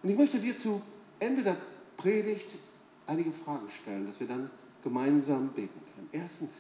Und 0.02 0.10
ich 0.10 0.16
möchte 0.16 0.38
dir 0.38 0.56
zu 0.56 0.80
Ende 1.18 1.42
der 1.42 1.58
Predigt 1.98 2.50
einige 3.06 3.32
Fragen 3.32 3.68
stellen, 3.82 4.06
dass 4.06 4.18
wir 4.18 4.26
dann 4.26 4.50
gemeinsam 4.82 5.48
beten 5.48 5.80
können. 5.94 6.08
Erstens, 6.10 6.50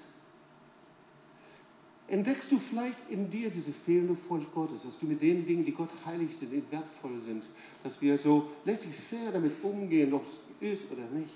Entdeckst 2.06 2.52
du 2.52 2.58
vielleicht 2.58 2.98
in 3.08 3.30
dir 3.30 3.48
diese 3.48 3.72
fehlende 3.72 4.14
Furcht 4.14 4.52
Gottes, 4.52 4.82
dass 4.82 4.98
du 4.98 5.06
mit 5.06 5.22
den 5.22 5.46
Dingen, 5.46 5.64
die 5.64 5.72
Gott 5.72 5.88
heilig 6.04 6.36
sind, 6.36 6.52
die 6.52 6.62
wertvoll 6.70 7.18
sind, 7.18 7.44
dass 7.82 8.00
wir 8.02 8.18
so 8.18 8.50
laissez-faire 8.66 9.32
damit 9.32 9.64
umgehen, 9.64 10.12
ob 10.12 10.22
es 10.60 10.72
ist 10.72 10.92
oder 10.92 11.06
nicht. 11.18 11.32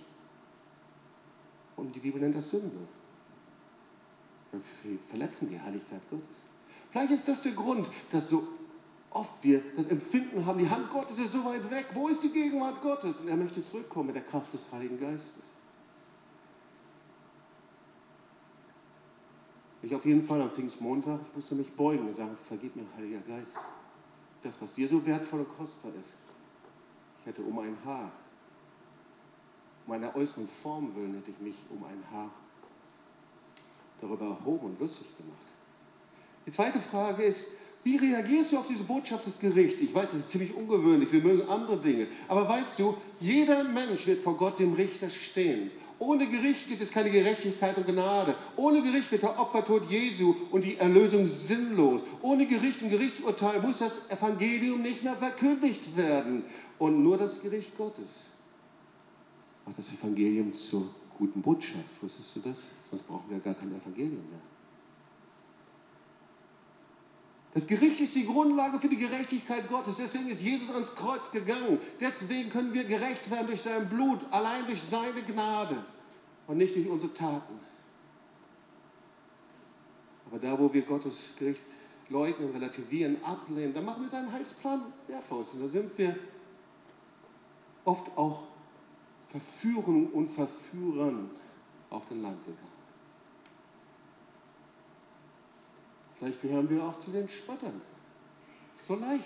Und 1.75 1.95
die 1.95 2.01
Bibel 2.01 2.21
nennt 2.21 2.37
das 2.37 2.51
Sünde. 2.51 2.77
Wir 4.53 4.99
verletzen 5.09 5.49
die 5.51 5.61
Heiligkeit 5.61 6.01
Gottes. 6.11 6.37
Vielleicht 6.91 7.13
ist 7.13 7.29
das 7.29 7.43
der 7.43 7.53
Grund, 7.53 7.87
dass 8.11 8.31
so 8.31 8.49
oft 9.11 9.43
wir 9.43 9.63
das 9.77 9.89
Empfinden 9.89 10.45
haben, 10.45 10.59
die 10.59 10.69
Hand 10.69 10.91
Gottes 10.91 11.19
ist 11.19 11.33
so 11.33 11.45
weit 11.45 11.71
weg. 11.71 11.87
Wo 11.93 12.09
ist 12.09 12.23
die 12.23 12.31
Gegenwart 12.31 12.81
Gottes? 12.83 13.21
Und 13.21 13.29
er 13.29 13.37
möchte 13.37 13.63
zurückkommen 13.63 14.07
mit 14.07 14.17
der 14.17 14.23
Kraft 14.23 14.53
des 14.53 14.71
Heiligen 14.73 14.99
Geistes. 14.99 15.45
Ich 19.83 19.95
auf 19.95 20.05
jeden 20.05 20.27
Fall 20.27 20.43
am 20.43 20.51
Pfingstmontag, 20.51 21.21
ich 21.23 21.37
musste 21.37 21.55
mich 21.55 21.71
beugen 21.73 22.09
und 22.09 22.17
sagen, 22.17 22.37
vergib 22.49 22.75
mir, 22.75 22.85
Heiliger 22.97 23.21
Geist, 23.21 23.57
das, 24.43 24.61
was 24.61 24.75
dir 24.75 24.89
so 24.89 25.05
wertvoll 25.07 25.41
und 25.41 25.57
kostbar 25.57 25.93
ist. 25.93 26.15
Ich 27.21 27.27
hätte 27.27 27.43
um 27.43 27.59
ein 27.61 27.77
Haar, 27.85 28.11
um 29.87 29.93
einer 29.93 30.15
äußeren 30.17 30.49
Form 30.49 30.95
willen, 30.97 31.15
hätte 31.15 31.31
ich 31.31 31.39
mich 31.39 31.57
um 31.71 31.85
ein 31.85 32.03
Haar 32.11 32.31
darüber 34.01 34.27
erhoben 34.27 34.67
und 34.67 34.81
lustig 34.81 35.07
gemacht. 35.17 35.39
Die 36.47 36.53
zweite 36.53 36.79
Frage 36.79 37.25
ist, 37.25 37.59
wie 37.85 37.97
reagierst 37.97 38.53
du 38.53 38.59
auf 38.59 38.67
diese 38.67 38.85
Botschaft 38.85 39.27
des 39.27 39.39
Gerichts? 39.39 39.81
Ich 39.81 39.95
weiß, 39.95 40.11
das 40.11 40.21
ist 40.21 40.31
ziemlich 40.31 40.55
ungewöhnlich, 40.55 41.13
wir 41.13 41.23
mögen 41.23 41.49
andere 41.49 41.77
Dinge. 41.79 42.09
Aber 42.27 42.49
weißt 42.49 42.79
du, 42.79 42.97
jeder 43.21 43.65
Mensch 43.65 44.07
wird 44.07 44.23
vor 44.23 44.37
Gott 44.37 44.59
dem 44.59 44.75
Richter 44.75 45.11
stehen. 45.11 45.71
Ohne 46.01 46.29
Gericht 46.29 46.69
gibt 46.69 46.81
es 46.81 46.93
keine 46.93 47.11
Gerechtigkeit 47.11 47.77
und 47.77 47.87
Gnade. 47.87 48.35
Ohne 48.57 48.83
Gericht 48.83 49.11
wird 49.11 49.23
der 49.23 49.39
Opfertod 49.39 49.91
Jesu 49.91 50.35
und 50.53 50.65
die 50.65 50.77
Erlösung 50.77 51.27
sinnlos. 51.27 52.03
Ohne 52.23 52.47
Gericht 52.47 52.83
und 52.83 52.91
Gerichtsurteil 52.91 53.61
muss 53.61 53.79
das 53.79 54.11
Evangelium 54.11 54.83
nicht 54.83 55.03
mehr 55.03 55.17
verkündigt 55.17 55.97
werden. 55.97 56.45
Und 56.79 57.03
nur 57.03 57.19
das 57.19 57.43
Gericht 57.43 57.77
Gottes 57.77 58.31
macht 59.67 59.79
das 59.79 59.93
Evangelium 59.93 60.55
zur 60.57 60.89
guten 61.19 61.43
Botschaft. 61.43 62.01
Wusstest 62.01 62.37
du 62.37 62.41
das? 62.49 62.59
Sonst 62.91 63.07
brauchen 63.07 63.31
wir 63.31 63.39
gar 63.41 63.55
kein 63.55 63.69
Evangelium 63.69 64.29
mehr. 64.31 64.41
Das 67.55 67.67
Gericht 67.67 68.01
ist 68.01 68.15
die 68.15 68.25
Grundlage 68.25 68.79
für 68.79 68.89
die 68.89 68.99
Gerechtigkeit 68.99 69.69
Gottes. 69.69 69.97
Deswegen 69.97 70.29
ist 70.29 70.43
Jesus 70.43 70.71
ans 70.71 70.95
Kreuz 70.95 71.31
gegangen. 71.31 71.79
Deswegen 71.99 72.51
können 72.51 72.73
wir 72.73 72.85
gerecht 72.85 73.31
werden 73.31 73.47
durch 73.47 73.63
sein 73.63 73.89
Blut, 73.89 74.21
allein 74.31 74.67
durch 74.67 74.83
seine 74.83 75.23
Gnade 75.27 75.83
und 76.47 76.59
nicht 76.59 76.77
durch 76.77 76.89
unsere 76.89 77.13
Taten. 77.15 77.59
Aber 80.31 80.39
da, 80.39 80.59
wo 80.59 80.73
wir 80.73 80.83
Gottes 80.83 81.35
Gericht 81.39 81.63
leugnen, 82.11 82.51
relativieren, 82.51 83.17
ablehnen, 83.25 83.75
da 83.75 83.81
machen 83.81 84.03
wir 84.03 84.11
seinen 84.11 84.31
Heilsplan 84.31 84.83
wertlos. 85.07 85.55
Und 85.55 85.63
da 85.63 85.69
sind 85.69 85.97
wir 85.99 86.17
oft 87.85 88.07
auch 88.17 88.45
Verführungen 89.29 90.09
und 90.13 90.29
Verführern 90.29 91.31
auf 91.91 92.07
den 92.09 92.23
Land 92.23 92.45
gegangen. 92.45 92.68
Vielleicht 96.19 96.43
gehören 96.43 96.69
wir 96.69 96.83
auch 96.83 96.99
zu 96.99 97.11
den 97.11 97.29
Spottern. 97.29 97.81
So 98.79 98.97
leicht. 98.97 99.25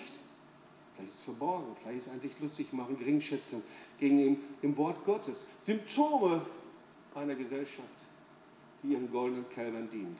Vielleicht 0.95 1.09
ist 1.09 1.19
es 1.19 1.25
verborgen, 1.25 1.75
vielleicht 1.81 1.99
ist 1.99 2.07
es 2.07 2.13
ein 2.13 2.19
sich 2.19 2.39
lustig 2.39 2.73
machen, 2.73 2.97
Geringschätzung 2.97 3.63
gegen 3.99 4.37
dem 4.61 4.77
Wort 4.77 5.03
Gottes. 5.05 5.47
Symptome 5.63 6.45
einer 7.15 7.35
Gesellschaft, 7.35 7.87
die 8.81 8.89
ihren 8.89 9.11
goldenen 9.11 9.49
Kälbern 9.49 9.89
dient. 9.89 10.19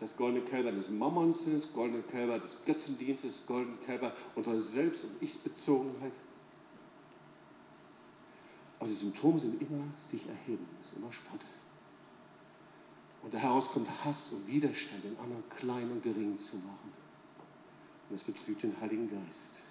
Das 0.00 0.16
goldene 0.16 0.44
Kälber 0.44 0.72
des 0.72 0.90
Mammons 0.90 1.46
ist, 1.46 1.74
goldene 1.74 2.02
Kälber 2.02 2.38
des 2.38 2.64
Götzendienstes, 2.64 3.44
goldene 3.46 3.76
Kälber 3.78 4.12
unserer 4.36 4.60
Selbst- 4.60 5.04
und 5.04 5.22
Ich-Bezogenheit. 5.22 6.12
Aber 8.78 8.88
die 8.88 8.94
Symptome 8.94 9.40
sind 9.40 9.60
immer 9.60 9.84
sich 10.10 10.22
erheben, 10.28 10.66
ist 10.84 10.96
immer 10.96 11.12
Spott. 11.12 11.40
Und 13.28 13.34
daraus 13.34 13.68
kommt 13.68 13.88
Hass 14.06 14.32
und 14.32 14.48
Widerstand, 14.48 15.04
den 15.04 15.14
anderen 15.18 15.42
klein 15.54 15.90
und 15.90 16.02
gering 16.02 16.38
zu 16.38 16.56
machen. 16.56 16.90
Und 18.08 18.18
das 18.18 18.22
betrübt 18.22 18.62
den 18.62 18.74
Heiligen 18.80 19.10
Geist. 19.10 19.66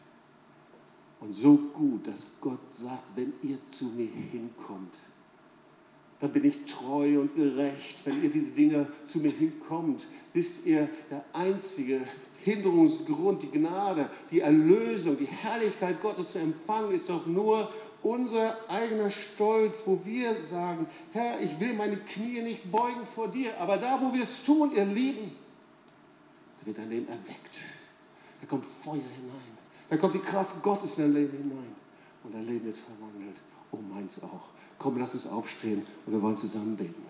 Und 1.20 1.34
so 1.34 1.58
gut, 1.74 2.06
dass 2.06 2.40
Gott 2.40 2.60
sagt, 2.70 3.16
wenn 3.16 3.34
ihr 3.42 3.58
zu 3.72 3.86
mir 3.86 4.06
hinkommt, 4.06 4.94
dann 6.20 6.32
bin 6.32 6.46
ich 6.46 6.66
treu 6.66 7.22
und 7.22 7.36
gerecht. 7.36 7.98
Wenn 8.06 8.24
ihr 8.24 8.30
diese 8.30 8.52
Dinge 8.52 8.86
zu 9.08 9.18
mir 9.18 9.32
hinkommt, 9.32 10.06
wisst 10.34 10.68
ihr, 10.68 10.88
der 11.10 11.26
einzige 11.34 12.02
Hinderungsgrund, 12.44 13.42
die 13.42 13.50
Gnade, 13.50 14.08
die 14.30 14.42
Erlösung, 14.42 15.18
die 15.18 15.26
Herrlichkeit 15.26 16.00
Gottes 16.00 16.34
zu 16.34 16.40
empfangen, 16.40 16.92
ist 16.92 17.10
doch 17.10 17.26
nur 17.26 17.72
unser 18.04 18.58
eigener 18.70 19.12
Stolz, 19.12 19.82
wo 19.86 20.00
wir 20.04 20.36
sagen, 20.36 20.88
Herr, 21.14 21.40
ich 21.40 21.60
will 21.60 21.74
meine 21.74 21.98
Knie 21.98 22.42
nicht 22.42 22.72
beugen 22.72 23.06
vor 23.14 23.28
dir, 23.28 23.58
aber 23.60 23.78
da, 23.78 24.00
wo 24.02 24.14
wir 24.14 24.24
es 24.24 24.44
tun, 24.44 24.72
ihr 24.76 24.86
Lieben, 24.86 25.32
da 26.60 26.66
wird 26.68 26.78
dein 26.78 26.90
Leben 26.90 27.08
erweckt. 27.08 27.58
Da 28.42 28.48
kommt 28.48 28.66
Feuer 28.66 28.96
hinein. 28.96 29.58
Da 29.90 29.98
kommt 29.98 30.16
die 30.16 30.20
Kraft 30.20 30.62
Gottes 30.62 30.98
in 30.98 31.06
dein 31.06 31.14
Leben 31.24 31.38
hinein. 31.38 31.76
Und 32.24 32.34
dein 32.34 32.46
Leben 32.46 32.66
wird 32.66 32.78
verwandelt. 32.78 33.38
Oh, 33.72 33.78
meins 33.78 34.22
auch. 34.22 34.50
Komm, 34.78 35.00
lass 35.00 35.14
es 35.14 35.28
aufstehen 35.28 35.86
und 36.06 36.14
wir 36.14 36.22
wollen 36.22 36.38
zusammen 36.38 36.76
beten. 36.76 37.07